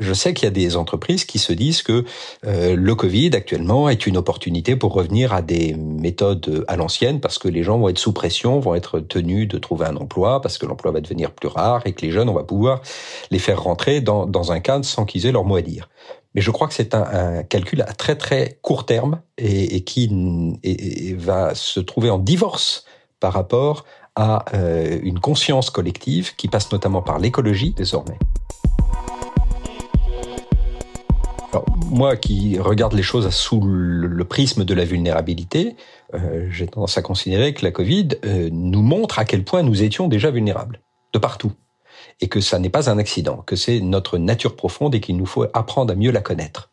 Je 0.00 0.14
sais 0.14 0.34
qu'il 0.34 0.44
y 0.44 0.48
a 0.48 0.50
des 0.50 0.76
entreprises 0.76 1.24
qui 1.24 1.38
se 1.38 1.52
disent 1.52 1.82
que 1.82 2.04
euh, 2.46 2.74
le 2.74 2.94
Covid 2.94 3.30
actuellement 3.34 3.88
est 3.88 4.06
une 4.06 4.16
opportunité 4.16 4.74
pour 4.74 4.94
revenir 4.94 5.32
à 5.32 5.42
des 5.42 5.74
méthodes 5.74 6.64
à 6.68 6.76
l'ancienne 6.76 7.20
parce 7.20 7.38
que 7.38 7.48
les 7.48 7.62
gens 7.62 7.78
vont 7.78 7.88
être 7.88 7.98
sous 7.98 8.12
pression, 8.12 8.58
vont 8.58 8.74
être 8.74 9.00
tenus 9.00 9.46
de 9.46 9.58
trouver 9.58 9.86
un 9.86 9.96
emploi 9.96 10.40
parce 10.40 10.58
que 10.58 10.66
l'emploi 10.66 10.90
va 10.90 11.00
devenir 11.00 11.32
plus 11.32 11.48
rare 11.48 11.82
et 11.84 11.92
que 11.92 12.00
les 12.02 12.10
jeunes, 12.10 12.28
on 12.28 12.34
va 12.34 12.44
pouvoir 12.44 12.80
les 13.30 13.38
faire 13.38 13.62
rentrer 13.62 14.00
dans, 14.00 14.52
un 14.52 14.60
cadre 14.60 14.86
sans 14.86 15.04
qu'ils 15.04 15.26
aient 15.26 15.32
leur 15.32 15.44
mot 15.44 15.56
à 15.56 15.62
dire. 15.62 15.90
Mais 16.34 16.40
je 16.40 16.50
crois 16.50 16.66
que 16.66 16.74
c'est 16.74 16.94
un, 16.94 17.42
calcul 17.42 17.82
à 17.82 17.92
très 17.92 18.16
très 18.16 18.58
court 18.62 18.86
terme 18.86 19.20
et, 19.36 19.82
qui 19.84 20.56
va 21.18 21.54
se 21.54 21.78
trouver 21.78 22.08
en 22.08 22.18
divorce 22.18 22.84
par 23.20 23.34
rapport 23.34 23.84
à 24.16 24.44
euh, 24.54 24.98
une 25.02 25.20
conscience 25.20 25.68
collective 25.70 26.34
qui 26.36 26.48
passe 26.48 26.72
notamment 26.72 27.02
par 27.02 27.18
l'écologie 27.18 27.74
désormais. 27.76 28.18
Moi 31.90 32.16
qui 32.16 32.58
regarde 32.58 32.92
les 32.92 33.02
choses 33.02 33.28
sous 33.30 33.60
le, 33.60 34.24
prisme 34.24 34.64
de 34.64 34.74
la 34.74 34.84
vulnérabilité, 34.84 35.74
euh, 36.14 36.46
j'ai 36.50 36.66
tendance 36.66 36.96
à 36.96 37.02
considérer 37.02 37.52
que 37.54 37.64
la 37.64 37.72
Covid 37.72 38.08
euh, 38.24 38.48
nous 38.52 38.82
montre 38.82 39.18
à 39.18 39.24
quel 39.24 39.44
point 39.44 39.62
nous 39.62 39.82
étions 39.82 40.06
déjà 40.06 40.30
vulnérables, 40.30 40.80
de 41.12 41.18
partout, 41.18 41.52
et 42.20 42.28
que 42.28 42.40
ça 42.40 42.58
n'est 42.58 42.70
pas 42.70 42.88
un 42.90 42.98
accident, 42.98 43.38
que 43.38 43.56
c'est 43.56 43.80
notre 43.80 44.18
nature 44.18 44.54
profonde 44.54 44.94
et 44.94 45.00
qu'il 45.00 45.16
nous 45.16 45.26
faut 45.26 45.46
apprendre 45.52 45.92
à 45.92 45.96
mieux 45.96 46.12
la 46.12 46.20
connaître. 46.20 46.70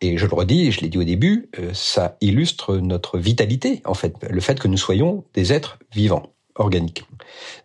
Et 0.00 0.18
je 0.18 0.26
le 0.26 0.34
redis, 0.34 0.70
je 0.70 0.80
l'ai 0.80 0.88
dit 0.88 0.98
au 0.98 1.04
début, 1.04 1.50
euh, 1.58 1.70
ça 1.72 2.16
illustre 2.20 2.76
notre 2.76 3.18
vitalité, 3.18 3.82
en 3.84 3.94
fait, 3.94 4.14
le 4.28 4.40
fait 4.40 4.60
que 4.60 4.68
nous 4.68 4.76
soyons 4.76 5.24
des 5.34 5.52
êtres 5.52 5.78
vivants 5.92 6.33
organique. 6.56 7.04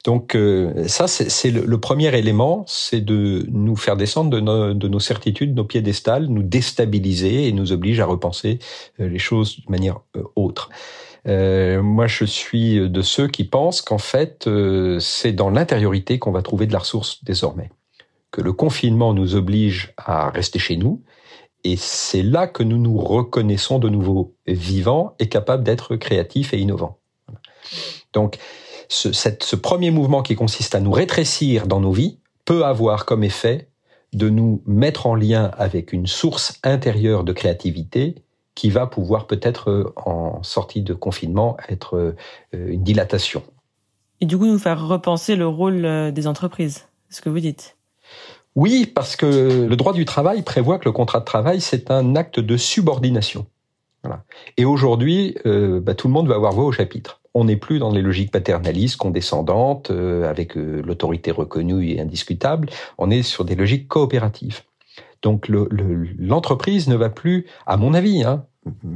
Donc 0.03 0.35
euh, 0.35 0.87
ça, 0.87 1.07
c'est 1.07 1.51
le, 1.51 1.79
premier 1.79 2.15
élément, 2.17 2.63
c'est 2.67 3.01
de 3.01 3.45
nous 3.49 3.75
faire 3.75 3.97
descendre 3.97 4.29
de 4.29 4.39
nos, 4.39 4.73
de 4.73 4.87
nos, 4.87 4.99
certitudes, 4.99 5.55
nos 5.55 5.65
piédestals, 5.65 6.25
nous 6.25 6.43
déstabiliser 6.43 7.47
et 7.47 7.51
nous 7.51 7.71
oblige 7.71 7.99
à 7.99 8.05
repenser 8.05 8.59
euh, 8.99 9.07
les 9.07 9.19
choses 9.19 9.57
de 9.65 9.71
manière 9.71 9.99
euh, 10.15 10.23
autre. 10.35 10.69
moi, 11.25 12.07
je 12.07 12.25
suis 12.25 12.89
de 12.89 13.01
ceux 13.01 13.27
qui 13.27 13.43
pensent 13.43 13.81
qu'en 13.81 13.99
fait, 13.99 14.49
c'est 14.99 15.33
dans 15.33 15.51
l'intériorité 15.51 16.17
qu'on 16.17 16.31
va 16.31 16.41
trouver 16.41 16.65
de 16.65 16.73
la 16.73 16.79
ressource 16.79 17.23
désormais. 17.23 17.69
Que 18.31 18.41
le 18.41 18.53
confinement 18.53 19.13
nous 19.13 19.35
oblige 19.35 19.93
à 19.97 20.29
rester 20.29 20.59
chez 20.59 20.77
nous, 20.77 21.03
et 21.63 21.75
c'est 21.75 22.23
là 22.23 22.47
que 22.47 22.63
nous 22.63 22.77
nous 22.77 22.97
reconnaissons 22.97 23.79
de 23.79 23.89
nouveau 23.89 24.33
vivants 24.47 25.15
et 25.19 25.27
capables 25.27 25.63
d'être 25.63 25.97
créatifs 25.97 26.53
et 26.53 26.59
innovants. 26.59 26.97
Donc, 28.13 28.39
ce, 28.89 29.13
cette, 29.13 29.43
ce 29.43 29.55
premier 29.55 29.91
mouvement 29.91 30.21
qui 30.21 30.35
consiste 30.35 30.75
à 30.75 30.81
nous 30.81 30.91
rétrécir 30.91 31.67
dans 31.67 31.79
nos 31.79 31.91
vies 31.91 32.19
peut 32.43 32.65
avoir 32.65 33.05
comme 33.05 33.23
effet 33.23 33.69
de 34.11 34.29
nous 34.29 34.61
mettre 34.65 35.05
en 35.05 35.15
lien 35.15 35.51
avec 35.57 35.93
une 35.93 36.07
source 36.07 36.59
intérieure 36.63 37.23
de 37.23 37.31
créativité 37.31 38.15
qui 38.55 38.69
va 38.69 38.87
pouvoir 38.87 39.27
peut-être, 39.27 39.69
euh, 39.69 39.93
en 39.95 40.43
sortie 40.43 40.81
de 40.81 40.93
confinement, 40.93 41.55
être 41.69 41.95
euh, 41.95 42.15
une 42.51 42.83
dilatation. 42.83 43.43
Et 44.19 44.25
du 44.25 44.37
coup, 44.37 44.47
nous 44.47 44.59
faire 44.59 44.85
repenser 44.85 45.35
le 45.35 45.47
rôle 45.47 45.85
euh, 45.85 46.11
des 46.11 46.27
entreprises, 46.27 46.87
ce 47.09 47.21
que 47.21 47.29
vous 47.29 47.39
dites. 47.39 47.77
Oui, 48.55 48.85
parce 48.85 49.15
que 49.15 49.67
le 49.69 49.75
droit 49.75 49.93
du 49.93 50.03
travail 50.03 50.41
prévoit 50.41 50.79
que 50.79 50.85
le 50.85 50.91
contrat 50.91 51.19
de 51.19 51.25
travail, 51.25 51.61
c'est 51.61 51.91
un 51.91 52.15
acte 52.15 52.39
de 52.39 52.57
subordination. 52.57 53.45
Voilà. 54.03 54.23
Et 54.57 54.65
aujourd'hui, 54.65 55.37
euh, 55.45 55.79
bah, 55.79 55.93
tout 55.93 56.07
le 56.07 56.13
monde 56.13 56.27
va 56.27 56.35
avoir 56.35 56.53
voix 56.53 56.65
au 56.65 56.71
chapitre. 56.71 57.18
On 57.33 57.45
n'est 57.45 57.57
plus 57.57 57.79
dans 57.79 57.91
les 57.91 58.01
logiques 58.01 58.31
paternalistes, 58.31 58.97
condescendantes, 58.97 59.91
euh, 59.91 60.29
avec 60.29 60.57
euh, 60.57 60.81
l'autorité 60.85 61.31
reconnue 61.31 61.89
et 61.89 62.01
indiscutable. 62.01 62.69
On 62.97 63.11
est 63.11 63.23
sur 63.23 63.45
des 63.45 63.55
logiques 63.55 63.87
coopératives. 63.87 64.61
Donc 65.21 65.47
l'entreprise 65.49 66.87
le, 66.87 66.93
ne 66.93 66.97
va 66.97 67.09
plus, 67.09 67.45
à 67.67 67.77
mon 67.77 67.93
avis, 67.93 68.23
hein, 68.23 68.45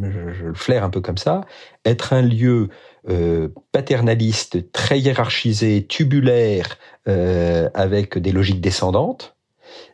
je, 0.01 0.45
le 0.45 0.53
flaire 0.53 0.83
un 0.83 0.89
peu 0.89 1.01
comme 1.01 1.17
ça, 1.17 1.41
être 1.85 2.13
un 2.13 2.21
lieu 2.21 2.69
euh, 3.09 3.49
paternaliste, 3.71 4.71
très 4.71 4.99
hiérarchisé, 4.99 5.85
tubulaire, 5.87 6.77
avec 7.05 8.17
des 8.17 8.31
logiques 8.31 8.61
descendantes. 8.61 9.32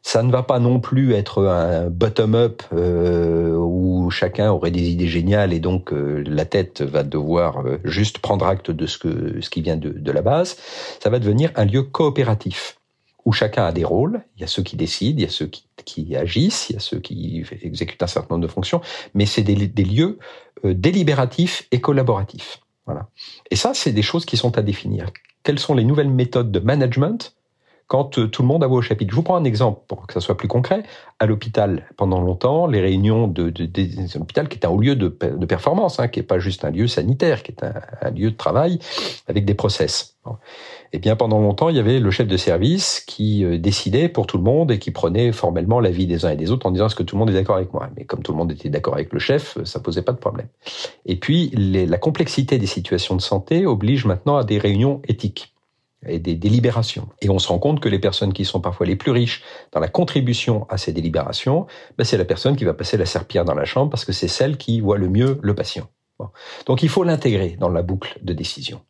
Ça 0.01 0.23
ne 0.23 0.31
va 0.31 0.43
pas 0.43 0.59
non 0.59 0.79
plus 0.79 1.13
être 1.13 1.45
un 1.45 1.89
bottom-up 1.89 2.63
euh, 2.73 3.55
où 3.55 4.09
chacun 4.09 4.51
aurait 4.51 4.71
des 4.71 4.89
idées 4.89 5.07
géniales 5.07 5.53
et 5.53 5.59
donc 5.59 5.91
euh, 5.91 6.23
la 6.25 6.45
tête 6.45 6.81
va 6.81 7.03
devoir 7.03 7.65
euh, 7.65 7.79
juste 7.83 8.19
prendre 8.19 8.45
acte 8.45 8.71
de 8.71 8.85
ce 8.85 9.49
qui 9.49 9.61
vient 9.61 9.77
de, 9.77 10.11
la 10.11 10.21
base. 10.21 10.57
Ça 11.01 11.09
va 11.09 11.19
devenir 11.19 11.51
un 11.55 11.65
lieu 11.65 11.83
coopératif 11.83 12.77
où 13.25 13.31
chacun 13.31 13.65
a 13.65 13.71
des 13.71 13.83
rôles. 13.83 14.21
Il 14.37 14.41
y 14.41 14.43
a 14.43 14.47
ceux 14.47 14.63
qui 14.63 14.77
décident, 14.77 15.19
il 15.19 15.23
y 15.23 15.27
a 15.27 15.29
ceux 15.29 15.49
qui, 15.85 16.15
agissent, 16.15 16.69
il 16.69 16.73
y 16.73 16.77
a 16.77 16.79
ceux 16.79 16.99
qui 16.99 17.43
exécutent 17.61 18.01
un 18.01 18.07
certain 18.07 18.35
nombre 18.35 18.47
de 18.47 18.51
fonctions, 18.51 18.81
mais 19.13 19.25
c'est 19.25 19.43
des, 19.43 19.55
lieux 19.55 20.17
délibératifs 20.63 21.67
et 21.71 21.81
collaboratifs. 21.81 22.61
Voilà. 22.85 23.07
Et 23.51 23.55
ça, 23.55 23.73
c'est 23.73 23.91
des 23.91 24.01
choses 24.01 24.25
qui 24.25 24.37
sont 24.37 24.57
à 24.57 24.61
définir. 24.61 25.11
Quelles 25.43 25.59
sont 25.59 25.75
les 25.75 25.83
nouvelles 25.83 26.09
méthodes 26.09 26.51
de 26.51 26.59
management 26.59 27.35
quand 27.89 28.19
euh, 28.19 28.27
tout 28.27 28.43
le 28.43 28.47
monde 28.47 28.63
a 28.63 28.67
voix 28.67 28.77
au 28.77 28.81
chapitre. 28.81 29.11
Je 29.11 29.15
vous 29.15 29.23
prends 29.23 29.35
un 29.35 29.43
exemple 29.43 29.81
pour 29.87 30.07
que 30.07 30.13
ça 30.13 30.21
soit 30.21 30.37
plus 30.37 30.47
concret. 30.47 30.83
À 31.19 31.25
l'hôpital, 31.25 31.89
pendant 31.97 32.21
longtemps, 32.21 32.67
les 32.67 32.79
réunions 32.79 33.27
de, 33.27 33.49
de, 33.49 33.65
de, 33.65 33.83
de 33.83 34.17
l'hôpital 34.17 34.47
qui 34.47 34.57
est 34.57 34.65
un 34.65 34.69
haut 34.69 34.79
lieu 34.79 34.95
de, 34.95 35.07
de 35.07 35.45
performance, 35.45 35.99
hein, 35.99 36.07
qui 36.07 36.21
est 36.21 36.23
pas 36.23 36.39
juste 36.39 36.63
un 36.63 36.69
lieu 36.69 36.87
sanitaire, 36.87 37.43
qui 37.43 37.51
est 37.51 37.63
un, 37.63 37.73
un 38.01 38.11
lieu 38.11 38.31
de 38.31 38.37
travail 38.37 38.79
avec 39.27 39.43
des 39.43 39.55
process. 39.55 40.15
Bon. 40.23 40.35
Eh 40.93 40.99
bien, 40.99 41.15
pendant 41.15 41.39
longtemps, 41.39 41.69
il 41.69 41.75
y 41.75 41.79
avait 41.79 41.99
le 41.99 42.11
chef 42.11 42.27
de 42.27 42.37
service 42.37 43.03
qui 43.05 43.43
euh, 43.43 43.57
décidait 43.57 44.07
pour 44.07 44.27
tout 44.27 44.37
le 44.37 44.43
monde 44.43 44.71
et 44.71 44.77
qui 44.77 44.91
prenait 44.91 45.31
formellement 45.31 45.79
l'avis 45.79 46.05
des 46.05 46.25
uns 46.25 46.29
et 46.29 46.35
des 46.35 46.51
autres 46.51 46.67
en 46.67 46.71
disant 46.71 46.85
est-ce 46.85 46.95
que 46.95 47.03
tout 47.03 47.15
le 47.15 47.19
monde 47.19 47.31
est 47.31 47.33
d'accord 47.33 47.57
avec 47.57 47.73
moi? 47.73 47.89
Mais 47.97 48.05
comme 48.05 48.21
tout 48.21 48.31
le 48.31 48.37
monde 48.37 48.51
était 48.51 48.69
d'accord 48.69 48.93
avec 48.93 49.11
le 49.11 49.19
chef, 49.19 49.57
ça 49.63 49.79
posait 49.79 50.03
pas 50.03 50.13
de 50.13 50.17
problème. 50.17 50.47
Et 51.07 51.15
puis, 51.15 51.49
les, 51.55 51.87
la 51.87 51.97
complexité 51.97 52.59
des 52.59 52.67
situations 52.67 53.15
de 53.15 53.21
santé 53.21 53.65
oblige 53.65 54.05
maintenant 54.05 54.37
à 54.37 54.43
des 54.43 54.59
réunions 54.59 55.01
éthiques 55.07 55.55
et 56.05 56.19
des 56.19 56.35
délibérations. 56.35 57.09
Et 57.21 57.29
on 57.29 57.39
se 57.39 57.47
rend 57.47 57.59
compte 57.59 57.79
que 57.79 57.89
les 57.89 57.99
personnes 57.99 58.33
qui 58.33 58.45
sont 58.45 58.61
parfois 58.61 58.85
les 58.85 58.95
plus 58.95 59.11
riches 59.11 59.43
dans 59.71 59.79
la 59.79 59.89
contribution 59.89 60.65
à 60.69 60.77
ces 60.77 60.93
délibérations, 60.93 61.67
ben 61.97 62.03
c'est 62.03 62.17
la 62.17 62.25
personne 62.25 62.55
qui 62.55 62.63
va 62.63 62.73
passer 62.73 62.97
la 62.97 63.05
serpillère 63.05 63.45
dans 63.45 63.55
la 63.55 63.65
chambre 63.65 63.89
parce 63.89 64.05
que 64.05 64.13
c'est 64.13 64.27
celle 64.27 64.57
qui 64.57 64.79
voit 64.79 64.97
le 64.97 65.09
mieux 65.09 65.39
le 65.41 65.55
patient. 65.55 65.89
Donc 66.65 66.83
il 66.83 66.89
faut 66.89 67.03
l'intégrer 67.03 67.57
dans 67.59 67.69
la 67.69 67.81
boucle 67.81 68.19
de 68.21 68.33
décision. 68.33 68.81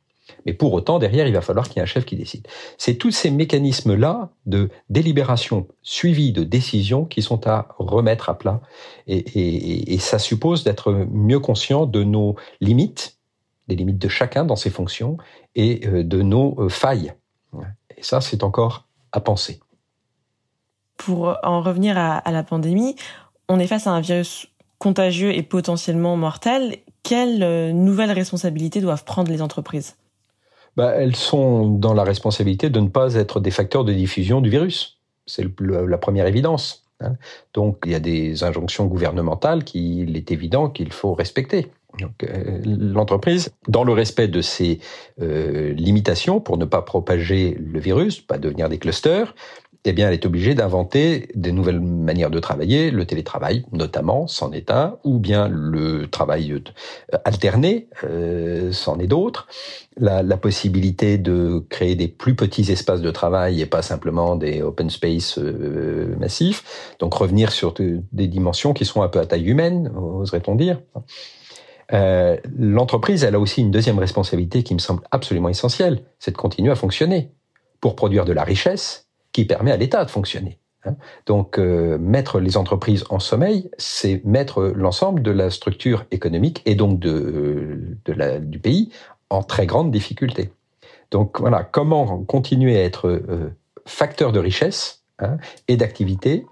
Mais 0.45 0.53
pour 0.53 0.73
autant, 0.73 0.99
derrière, 0.99 1.27
il 1.27 1.33
va 1.33 1.41
falloir 1.41 1.67
qu'il 1.67 1.77
y 1.77 1.79
ait 1.79 1.83
un 1.83 1.87
chef 1.87 2.05
qui 2.05 2.15
décide. 2.15 2.47
C'est 2.77 2.95
tous 2.95 3.11
ces 3.11 3.29
mécanismes-là 3.31 4.31
de 4.45 4.69
délibération 4.89 5.67
suivis 5.81 6.31
de 6.31 6.43
décision 6.43 7.05
qui 7.05 7.21
sont 7.21 7.47
à 7.47 7.75
remettre 7.77 8.29
à 8.29 8.37
plat. 8.37 8.61
Et, 9.07 9.93
et 9.93 9.99
ça 9.99 10.19
suppose 10.19 10.63
d'être 10.63 10.93
mieux 10.93 11.39
conscient 11.39 11.85
de 11.85 12.03
nos 12.03 12.35
limites, 12.61 13.18
des 13.69 13.75
limites 13.75 13.99
de 13.99 14.10
chacun 14.10 14.43
dans 14.43 14.58
ses 14.58 14.69
fonctions 14.69 15.17
et 15.55 15.88
euh, 15.88 16.03
de 16.03 16.21
nos 16.21 16.60
euh, 16.60 16.69
failles. 16.69 17.13
Et 17.97 18.03
ça, 18.03 18.19
c'est 18.19 18.43
encore 18.43 18.88
à 19.12 19.21
penser. 19.21 19.60
Pour 20.97 21.38
en 21.43 21.62
revenir 21.62 21.97
à, 21.97 22.17
à, 22.17 22.32
la 22.32 22.43
pandémie, 22.43 22.95
on 23.47 23.60
est 23.60 23.67
face 23.67 23.88
à 23.88 23.91
un 23.91 24.01
virus 24.01 24.47
contagieux 24.79 25.34
et 25.34 25.43
potentiellement 25.43 26.17
mortel. 26.17 26.77
Quelles 27.03 27.43
euh, 27.43 27.71
nouvelles 27.71 28.12
responsabilités 28.12 28.82
doivent 28.82 29.03
prendre 29.03 29.32
les 29.32 29.41
entreprises? 29.41 29.95
Bah, 30.75 30.93
Elles 30.95 31.15
sont 31.15 31.69
dans 31.69 31.93
la 31.93 32.03
responsabilité 32.03 32.69
de 32.69 32.79
ne 32.79 32.88
pas 32.88 33.13
être 33.15 33.39
des 33.39 33.51
facteurs 33.51 33.86
de 33.86 33.93
diffusion 33.93 34.41
du 34.41 34.49
virus. 34.49 34.99
C'est 35.25 35.45
la 35.60 35.97
première 35.97 36.25
évidence. 36.25 36.88
Donc 37.53 37.79
il 37.85 37.91
y 37.91 37.95
a 37.95 37.99
des 37.99 38.43
injonctions 38.43 38.85
gouvernementales 38.85 39.63
qu'il 39.63 40.17
est 40.17 40.31
évident 40.31 40.69
qu'il 40.69 40.91
faut 40.91 41.13
respecter. 41.13 41.71
Donc, 41.97 42.23
euh, 42.23 42.62
l'entreprise, 42.63 43.49
dans 43.67 43.83
le 43.83 43.93
respect 43.93 44.27
de 44.27 44.41
ses 44.41 44.79
euh, 45.21 45.73
limitations 45.73 46.39
pour 46.39 46.57
ne 46.57 46.65
pas 46.65 46.81
propager 46.81 47.57
le 47.59 47.79
virus, 47.79 48.21
pas 48.21 48.38
devenir 48.38 48.69
des 48.69 48.77
clusters, 48.77 49.33
eh 49.85 49.93
bien, 49.93 50.07
elle 50.07 50.13
est 50.13 50.25
obligée 50.25 50.55
d'inventer 50.55 51.29
des 51.35 51.51
nouvelles 51.51 51.79
manières 51.79 52.29
de 52.29 52.39
travailler, 52.39 52.91
le 52.91 53.05
télétravail 53.05 53.65
notamment, 53.71 54.27
c'en 54.27 54.51
est 54.51 54.71
un, 54.71 54.97
ou 55.03 55.19
bien 55.19 55.47
le 55.47 56.07
travail 56.07 56.51
euh, 56.51 57.17
alterné, 57.23 57.87
euh, 58.03 58.71
c'en 58.71 58.99
est 58.99 59.07
d'autres. 59.07 59.47
La, 59.97 60.23
la, 60.23 60.37
possibilité 60.37 61.17
de 61.17 61.63
créer 61.69 61.95
des 61.95 62.07
plus 62.07 62.35
petits 62.35 62.71
espaces 62.71 63.01
de 63.01 63.11
travail 63.11 63.61
et 63.61 63.65
pas 63.65 63.81
simplement 63.81 64.35
des 64.35 64.61
open 64.61 64.89
space 64.89 65.37
euh, 65.37 66.15
massifs. 66.17 66.95
Donc 66.99 67.13
revenir 67.13 67.51
sur 67.51 67.73
des 67.73 68.27
dimensions 68.27 68.73
qui 68.73 68.85
sont 68.85 69.01
un 69.01 69.09
peu 69.09 69.19
à 69.19 69.25
taille 69.25 69.49
humaine, 69.49 69.91
oserait-on 69.95 70.55
dire. 70.55 70.79
Euh, 71.93 72.37
l'entreprise, 72.57 73.23
elle 73.23 73.35
a 73.35 73.39
aussi 73.39 73.61
une 73.61 73.71
deuxième 73.71 73.99
responsabilité 73.99 74.63
qui 74.63 74.73
me 74.73 74.79
semble 74.79 75.03
absolument 75.11 75.49
essentielle, 75.49 76.03
c'est 76.19 76.31
de 76.31 76.37
continuer 76.37 76.71
à 76.71 76.75
fonctionner 76.75 77.31
pour 77.81 77.95
produire 77.95 78.25
de 78.25 78.33
la 78.33 78.43
richesse 78.43 79.08
qui 79.31 79.45
permet 79.45 79.71
à 79.71 79.77
l'État 79.77 80.03
de 80.05 80.09
fonctionner. 80.09 80.59
Hein. 80.85 80.95
Donc, 81.25 81.59
euh, 81.59 81.97
mettre 81.97 82.39
les 82.39 82.57
entreprises 82.57 83.03
en 83.09 83.19
sommeil, 83.19 83.69
c'est 83.77 84.23
mettre 84.25 84.63
l'ensemble 84.63 85.21
de 85.21 85.31
la 85.31 85.49
structure 85.49 86.05
économique 86.11 86.61
et 86.65 86.75
donc 86.75 86.99
de, 86.99 87.97
euh, 88.09 88.39
du 88.39 88.59
pays 88.59 88.91
en 89.29 89.43
très 89.43 89.65
grande 89.65 89.91
difficulté. 89.91 90.51
Donc 91.11 91.39
voilà, 91.39 91.63
comment 91.63 92.23
continuer 92.23 92.77
à 92.77 92.83
être 92.83 93.07
euh, 93.07 93.51
facteur 93.85 94.31
de 94.31 94.39
richesse 94.39 95.03
hein, 95.19 95.37
et 95.67 95.75
d'activité 95.75 96.45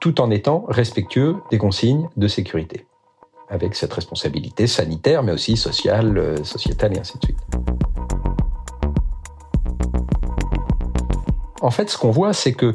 tout 0.00 0.20
en 0.20 0.30
étant 0.30 0.64
respectueux 0.68 1.36
des 1.50 1.58
consignes 1.58 2.08
de 2.16 2.26
sécurité 2.26 2.86
avec 3.50 3.74
cette 3.76 3.92
responsabilité 3.92 4.66
sanitaire, 4.66 5.22
mais 5.22 5.32
aussi 5.32 5.56
sociale, 5.56 6.44
sociétale 6.44 6.96
et 6.96 7.00
ainsi 7.00 7.16
de 7.16 7.24
suite. 7.24 7.38
En 11.60 11.70
fait, 11.70 11.90
ce 11.90 11.98
qu'on 11.98 12.10
voit, 12.10 12.32
c'est 12.32 12.52
que 12.52 12.74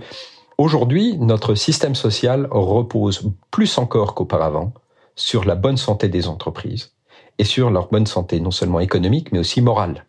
aujourd'hui, 0.57 1.17
notre 1.17 1.55
système 1.55 1.95
social 1.95 2.47
repose 2.51 3.31
plus 3.51 3.77
encore 3.77 4.15
qu'auparavant 4.15 4.73
sur 5.15 5.45
la 5.45 5.55
bonne 5.55 5.77
santé 5.77 6.09
des 6.09 6.27
entreprises 6.27 6.93
et 7.37 7.43
sur 7.43 7.69
leur 7.69 7.89
bonne 7.89 8.05
santé 8.05 8.39
non 8.39 8.51
seulement 8.51 8.79
économique, 8.79 9.31
mais 9.31 9.39
aussi 9.39 9.61
morale. 9.61 10.05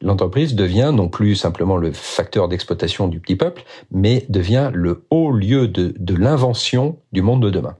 L'entreprise 0.00 0.54
devient 0.54 0.92
non 0.94 1.08
plus 1.08 1.36
simplement 1.36 1.76
le 1.76 1.92
facteur 1.92 2.48
d'exploitation 2.48 3.08
du 3.08 3.20
petit 3.20 3.36
peuple, 3.36 3.64
mais 3.90 4.26
devient 4.28 4.70
le 4.72 5.06
haut 5.10 5.30
lieu 5.30 5.68
de, 5.68 6.14
l'invention 6.14 6.98
du 7.12 7.22
monde 7.22 7.42
de 7.42 7.50
demain. 7.50 7.76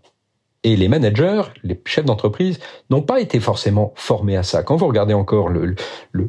Et 0.64 0.76
les 0.76 0.88
managers, 0.88 1.42
les 1.62 1.80
chefs 1.84 2.06
d'entreprise, 2.06 2.58
n'ont 2.88 3.02
pas 3.02 3.20
été 3.20 3.38
forcément 3.38 3.92
formés 3.96 4.36
à 4.36 4.42
ça. 4.42 4.62
Quand 4.62 4.76
vous 4.76 4.86
regardez 4.86 5.14
encore 5.14 5.50
le, 5.50 5.66
le, 5.66 5.76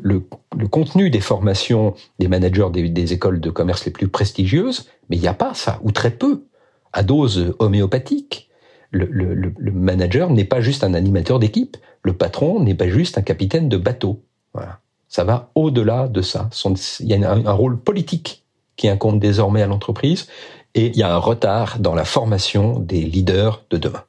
le, 0.04 0.24
le 0.58 0.68
contenu 0.68 1.10
des 1.10 1.22
formations 1.22 1.96
des 2.20 2.28
managers 2.28 2.68
des, 2.72 3.14
écoles 3.14 3.40
de 3.40 3.50
commerce 3.50 3.86
les 3.86 3.92
plus 3.92 4.10
prestigieuses, 4.10 4.90
mais 5.10 5.16
il 5.16 5.22
n'y 5.22 5.28
a 5.28 5.34
pas 5.34 5.54
ça, 5.54 5.80
ou 5.84 5.92
très 5.92 6.12
peu, 6.12 6.44
à 6.92 7.02
dose 7.02 7.56
homéopathique. 7.60 8.50
Le, 8.92 9.06
le 9.06 9.72
manager 9.72 10.30
n'est 10.30 10.46
pas 10.46 10.62
juste 10.62 10.84
un 10.84 10.94
animateur 10.94 11.40
d'équipe, 11.40 11.76
le 12.02 12.14
patron 12.14 12.62
n'est 12.62 12.76
pas 12.76 12.88
juste 12.88 13.18
un 13.18 13.22
capitaine 13.22 13.68
de 13.68 13.78
bateau. 13.78 14.22
Voilà. 14.54 14.80
Ça 15.08 15.24
va 15.24 15.52
au-delà 15.56 16.08
de 16.08 16.22
ça. 16.22 16.50
Il 17.00 17.08
y 17.08 17.14
a 17.14 17.32
un 17.32 17.52
rôle 17.54 17.80
politique 17.80 18.46
qui 18.76 18.90
incombe 18.90 19.20
désormais 19.20 19.62
à 19.62 19.68
l'entreprise 19.68 20.28
et 20.74 20.88
il 20.88 20.98
y 20.98 21.04
a 21.04 21.14
un 21.14 21.18
retard 21.18 21.80
dans 21.80 21.96
la 21.96 22.06
formation 22.06 22.80
des 22.80 23.02
leaders 23.02 23.64
de 23.70 23.78
demain. 23.78 24.04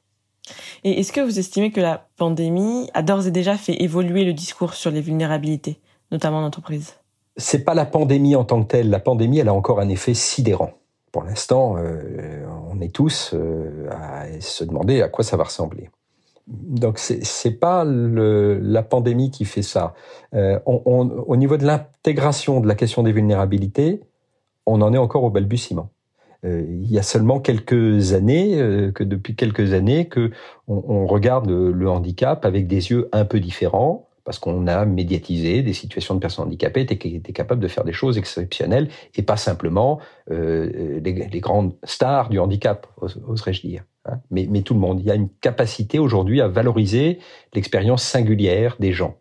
Et 0.83 0.99
est-ce 0.99 1.11
que 1.11 1.21
vous 1.21 1.39
estimez 1.39 1.71
que 1.71 1.81
la 1.81 2.07
pandémie 2.17 2.89
a 2.93 3.01
d'ores 3.01 3.27
et 3.27 3.31
déjà 3.31 3.57
fait 3.57 3.81
évoluer 3.81 4.23
le 4.25 4.33
discours 4.33 4.73
sur 4.73 4.91
les 4.91 5.01
vulnérabilités, 5.01 5.79
notamment 6.11 6.39
en 6.39 6.45
entreprise? 6.45 6.95
C'est 7.37 7.63
pas 7.63 7.73
la 7.73 7.85
pandémie 7.85 8.35
en 8.35 8.43
tant 8.43 8.63
que 8.63 8.67
telle. 8.67 8.89
La 8.89 8.99
pandémie, 8.99 9.39
elle 9.39 9.49
a 9.49 9.53
encore 9.53 9.79
un 9.79 9.89
effet 9.89 10.13
sidérant. 10.13 10.71
Pour 11.11 11.23
l'instant, 11.23 11.77
euh, 11.77 12.45
on 12.69 12.81
est 12.81 12.93
tous 12.93 13.31
euh, 13.33 13.89
à 13.91 14.25
se 14.39 14.63
demander 14.63 15.01
à 15.01 15.09
quoi 15.09 15.23
ça 15.23 15.37
va 15.37 15.45
ressembler. 15.45 15.89
Donc 16.47 16.97
c'est 16.97 17.59
pas 17.59 17.83
la 17.85 18.81
pandémie 18.81 19.31
qui 19.31 19.43
fait 19.43 19.61
ça. 19.61 19.93
Euh, 20.33 20.59
au 20.65 21.35
niveau 21.35 21.57
de 21.57 21.65
l'intégration 21.65 22.61
de 22.61 22.67
la 22.67 22.75
question 22.75 23.03
des 23.03 23.11
vulnérabilités, 23.11 24.01
on 24.65 24.81
en 24.81 24.93
est 24.93 24.97
encore 24.97 25.23
au 25.23 25.29
balbutiement. 25.29 25.89
Euh, 26.45 26.65
il 26.67 26.91
y 26.91 26.99
a 26.99 27.03
seulement 27.03 27.39
quelques 27.39 28.13
années, 28.13 28.59
euh, 28.59 28.91
que 28.91 29.03
depuis 29.03 29.35
quelques 29.35 29.73
années, 29.73 30.07
que 30.07 30.31
on, 30.67 31.07
regarde 31.07 31.49
le, 31.49 31.89
handicap 31.89 32.45
avec 32.45 32.67
des 32.67 32.89
yeux 32.91 33.09
un 33.11 33.25
peu 33.25 33.39
différents, 33.39 34.07
parce 34.25 34.39
qu'on 34.39 34.67
a 34.67 34.85
médiatisé 34.85 35.63
des 35.63 35.71
situations 35.71 36.13
de 36.13 36.19
personnes 36.19 36.45
handicapées 36.45 36.85
qui 36.85 37.15
étaient 37.15 37.31
capables 37.31 37.61
de 37.61 37.67
faire 37.69 37.85
des 37.85 37.93
choses 37.93 38.17
exceptionnelles 38.17 38.89
et 39.15 39.21
pas 39.21 39.37
simplement 39.37 39.99
euh, 40.29 40.99
les, 41.01 41.39
grandes 41.39 41.73
stars 41.83 42.27
du 42.27 42.37
handicap, 42.37 42.87
oserais-je 43.01 43.61
dire. 43.61 43.83
Hein. 44.05 44.19
Mais, 44.29 44.61
tout 44.61 44.73
le 44.73 44.81
monde. 44.81 44.99
Il 44.99 45.05
y 45.05 45.11
a 45.11 45.15
une 45.15 45.29
capacité 45.29 45.97
aujourd'hui 45.97 46.41
à 46.41 46.49
valoriser 46.49 47.19
l'expérience 47.53 48.03
singulière 48.03 48.75
des 48.79 48.91
gens. 48.91 49.17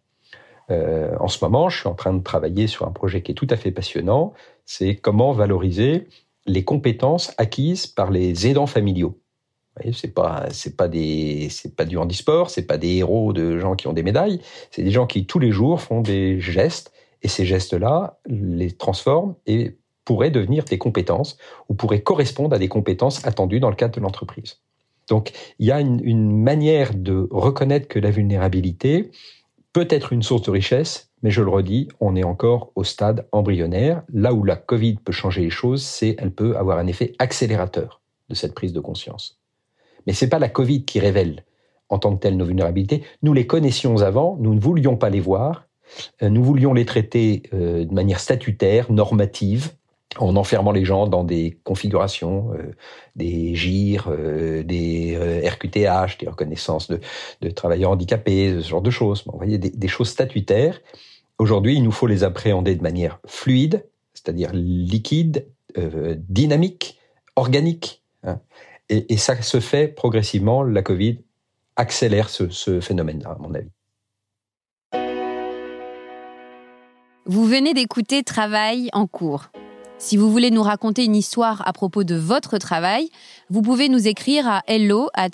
En 0.68 1.28
ce 1.28 1.44
moment, 1.44 1.68
je 1.68 1.78
suis 1.78 1.88
en 1.88 1.94
train 1.94 2.12
de 2.12 2.24
travailler 2.24 2.66
sur 2.66 2.88
un 2.88 2.90
projet 2.90 3.22
qui 3.22 3.30
est 3.30 3.36
tout 3.36 3.46
à 3.50 3.56
fait 3.56 3.70
passionnant. 3.70 4.34
C'est 4.64 4.96
comment 4.96 5.30
valoriser 5.30 6.08
les 6.46 6.64
compétences 6.64 7.32
acquises 7.38 7.86
par 7.86 8.10
les 8.10 8.46
aidants 8.46 8.66
familiaux. 8.66 9.18
C'est 9.92 10.14
pas 10.14 10.46
c'est 10.52 10.74
pas 10.74 10.88
des 10.88 11.48
c'est 11.50 11.76
pas 11.76 11.84
du 11.84 11.98
handisport, 11.98 12.48
c'est 12.48 12.66
pas 12.66 12.78
des 12.78 12.96
héros 12.96 13.34
de 13.34 13.58
gens 13.58 13.74
qui 13.74 13.86
ont 13.88 13.92
des 13.92 14.02
médailles, 14.02 14.40
c'est 14.70 14.82
des 14.82 14.90
gens 14.90 15.06
qui 15.06 15.26
tous 15.26 15.38
les 15.38 15.52
jours 15.52 15.82
font 15.82 16.00
des 16.00 16.40
gestes 16.40 16.92
et 17.20 17.28
ces 17.28 17.44
gestes-là 17.44 18.18
les 18.26 18.72
transforment 18.72 19.34
et 19.46 19.76
pourraient 20.06 20.30
devenir 20.30 20.64
des 20.64 20.78
compétences 20.78 21.36
ou 21.68 21.74
pourraient 21.74 22.00
correspondre 22.02 22.54
à 22.54 22.58
des 22.58 22.68
compétences 22.68 23.26
attendues 23.26 23.60
dans 23.60 23.68
le 23.68 23.76
cadre 23.76 23.94
de 23.94 24.00
l'entreprise. 24.00 24.60
Donc 25.10 25.32
il 25.58 25.66
y 25.66 25.72
a 25.72 25.80
une, 25.80 26.00
une 26.02 26.42
manière 26.42 26.94
de 26.94 27.28
reconnaître 27.30 27.86
que 27.86 27.98
la 27.98 28.10
vulnérabilité 28.10 29.10
peut 29.76 29.86
être 29.90 30.14
une 30.14 30.22
source 30.22 30.40
de 30.40 30.50
richesse, 30.50 31.10
mais 31.22 31.30
je 31.30 31.42
le 31.42 31.50
redis, 31.50 31.88
on 32.00 32.16
est 32.16 32.24
encore 32.24 32.72
au 32.76 32.82
stade 32.82 33.28
embryonnaire. 33.30 34.04
Là 34.10 34.32
où 34.32 34.42
la 34.42 34.56
Covid 34.56 34.94
peut 34.94 35.12
changer 35.12 35.42
les 35.42 35.50
choses, 35.50 35.82
c'est 35.82 36.16
elle 36.18 36.30
peut 36.30 36.56
avoir 36.56 36.78
un 36.78 36.86
effet 36.86 37.12
accélérateur 37.18 38.00
de 38.30 38.34
cette 38.34 38.54
prise 38.54 38.72
de 38.72 38.80
conscience. 38.80 39.38
Mais 40.06 40.14
c'est 40.14 40.30
pas 40.30 40.38
la 40.38 40.48
Covid 40.48 40.86
qui 40.86 40.98
révèle 40.98 41.44
en 41.90 41.98
tant 41.98 42.16
que 42.16 42.22
telle 42.22 42.38
nos 42.38 42.46
vulnérabilités. 42.46 43.02
Nous 43.22 43.34
les 43.34 43.46
connaissions 43.46 44.00
avant, 44.00 44.38
nous 44.40 44.54
ne 44.54 44.60
voulions 44.60 44.96
pas 44.96 45.10
les 45.10 45.20
voir, 45.20 45.66
euh, 46.22 46.30
nous 46.30 46.42
voulions 46.42 46.72
les 46.72 46.86
traiter 46.86 47.42
euh, 47.52 47.84
de 47.84 47.92
manière 47.92 48.20
statutaire, 48.20 48.90
normative, 48.90 49.72
en 50.18 50.36
enfermant 50.36 50.72
les 50.72 50.84
gens 50.84 51.06
dans 51.06 51.24
des 51.24 51.58
configurations, 51.64 52.52
euh, 52.54 52.72
des 53.14 53.54
GIR, 53.54 54.10
des 54.64 55.42
RQTH, 55.44 56.18
des 56.18 56.28
reconnaissances 56.28 56.90
de, 56.90 57.50
travailleurs 57.50 57.92
handicapés, 57.92 58.60
ce 58.60 58.68
genre 58.68 58.82
de 58.82 58.90
choses. 58.90 59.24
vous 59.26 59.36
voyez, 59.36 59.58
des, 59.58 59.88
choses 59.88 60.08
statutaires. 60.08 60.80
Aujourd'hui, 61.38 61.76
il 61.76 61.82
nous 61.82 61.92
faut 61.92 62.06
les 62.06 62.24
appréhender 62.24 62.74
de 62.74 62.82
manière 62.82 63.20
fluide, 63.26 63.86
c'est-à-dire 64.14 64.50
liquide, 64.52 65.46
dynamique, 66.28 66.98
organique. 67.36 68.02
Hein. 68.24 68.40
Et, 68.88 69.12
et, 69.12 69.16
ça 69.16 69.40
se 69.40 69.60
fait 69.60 69.88
progressivement. 69.88 70.62
La 70.62 70.82
Covid 70.82 71.18
accélère 71.76 72.28
ce, 72.28 72.48
ce 72.48 72.80
phénomène-là, 72.80 73.30
à 73.30 73.38
mon 73.38 73.54
avis. 73.54 73.70
Vous 77.28 77.44
venez 77.44 77.74
d'écouter 77.74 78.22
Travail 78.22 78.88
en 78.92 79.08
cours. 79.08 79.50
Si 79.98 80.18
vous 80.18 80.30
voulez 80.30 80.50
nous 80.50 80.62
raconter 80.62 81.04
une 81.04 81.16
histoire 81.16 81.66
à 81.66 81.72
propos 81.72 82.04
de 82.04 82.16
votre 82.16 82.58
travail, 82.58 83.08
vous 83.48 83.62
pouvez 83.62 83.88
nous 83.88 84.06
écrire 84.06 84.46
à 84.46 84.62
hello 84.66 85.08
at. 85.14 85.30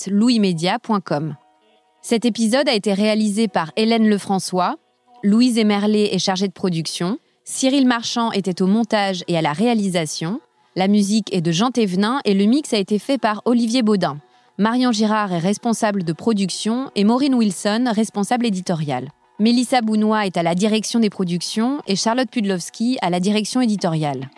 Cet 2.00 2.24
épisode 2.24 2.68
a 2.68 2.74
été 2.74 2.94
réalisé 2.94 3.48
par 3.48 3.72
Hélène 3.76 4.08
Lefrançois, 4.08 4.76
Louise 5.24 5.58
Emerlet 5.58 6.14
est 6.14 6.18
chargée 6.18 6.46
de 6.46 6.52
production, 6.52 7.18
Cyril 7.44 7.86
Marchand 7.86 8.30
était 8.32 8.62
au 8.62 8.66
montage 8.66 9.24
et 9.26 9.36
à 9.36 9.42
la 9.42 9.52
réalisation, 9.52 10.40
la 10.76 10.88
musique 10.88 11.34
est 11.34 11.40
de 11.40 11.52
Jean 11.52 11.70
Thévenin 11.70 12.20
et 12.24 12.34
le 12.34 12.44
mix 12.44 12.72
a 12.72 12.78
été 12.78 12.98
fait 12.98 13.18
par 13.18 13.42
Olivier 13.44 13.82
Baudin. 13.82 14.18
Marion 14.58 14.92
Girard 14.92 15.32
est 15.32 15.38
responsable 15.38 16.04
de 16.04 16.12
production 16.12 16.90
et 16.94 17.04
Maureen 17.04 17.34
Wilson, 17.34 17.90
responsable 17.92 18.46
éditoriale. 18.46 19.08
Mélissa 19.40 19.80
Bounois 19.80 20.26
est 20.26 20.36
à 20.36 20.42
la 20.44 20.54
direction 20.54 21.00
des 21.00 21.10
productions 21.10 21.80
et 21.88 21.96
Charlotte 21.96 22.30
Pudlowski 22.30 22.96
à 23.02 23.10
la 23.10 23.18
direction 23.18 23.60
éditoriale. 23.60 24.30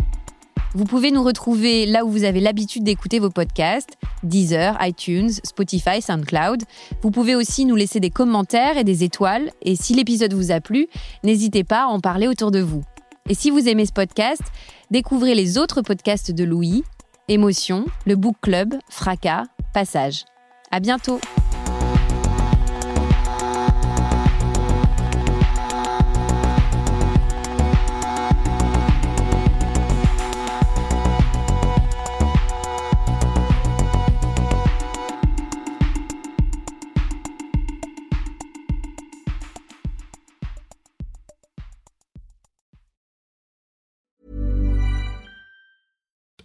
Vous 0.77 0.85
pouvez 0.85 1.13
nous 1.13 1.23
retrouver 1.23 1.87
là 1.87 2.05
où 2.05 2.11
vous 2.11 2.25
avez 2.25 2.41
l'habitude 2.41 2.83
d'écouter 2.83 3.21
vos 3.21 3.31
podcasts, 3.31 3.97
Deezer, 4.25 4.77
iTunes, 4.81 5.31
Spotify, 5.45 6.03
SoundCloud. 6.03 6.65
Vous 7.01 7.13
pouvez 7.13 7.37
aussi 7.37 7.65
nous 7.65 7.77
laisser 7.77 8.01
des 8.01 8.11
commentaires 8.11 8.77
et 8.77 8.83
des 8.83 9.05
étoiles. 9.05 9.53
Et 9.63 9.77
si 9.77 9.95
l'épisode 9.95 10.35
vous 10.35 10.51
a 10.51 10.61
plu, 10.61 10.89
n'hésitez 11.23 11.63
pas 11.63 11.85
à 11.85 11.87
en 11.87 12.01
parler 12.01 12.27
autour 12.27 12.51
de 12.51 12.61
vous. 12.61 12.83
Et 13.29 13.35
si 13.35 13.51
vous 13.51 13.69
aimez 13.69 13.87
ce 13.87 13.93
podcast, 13.93 14.43
découvrez 14.91 15.37
les 15.37 15.59
autres 15.59 15.81
podcasts 15.81 16.33
de 16.33 16.43
Louis, 16.43 16.83
Émotion, 17.29 17.87
le 18.05 18.17
Book 18.17 18.37
Club, 18.43 18.75
Fracas, 18.91 19.45
Passage. 19.73 20.25
À 20.73 20.81
bientôt! 20.81 21.21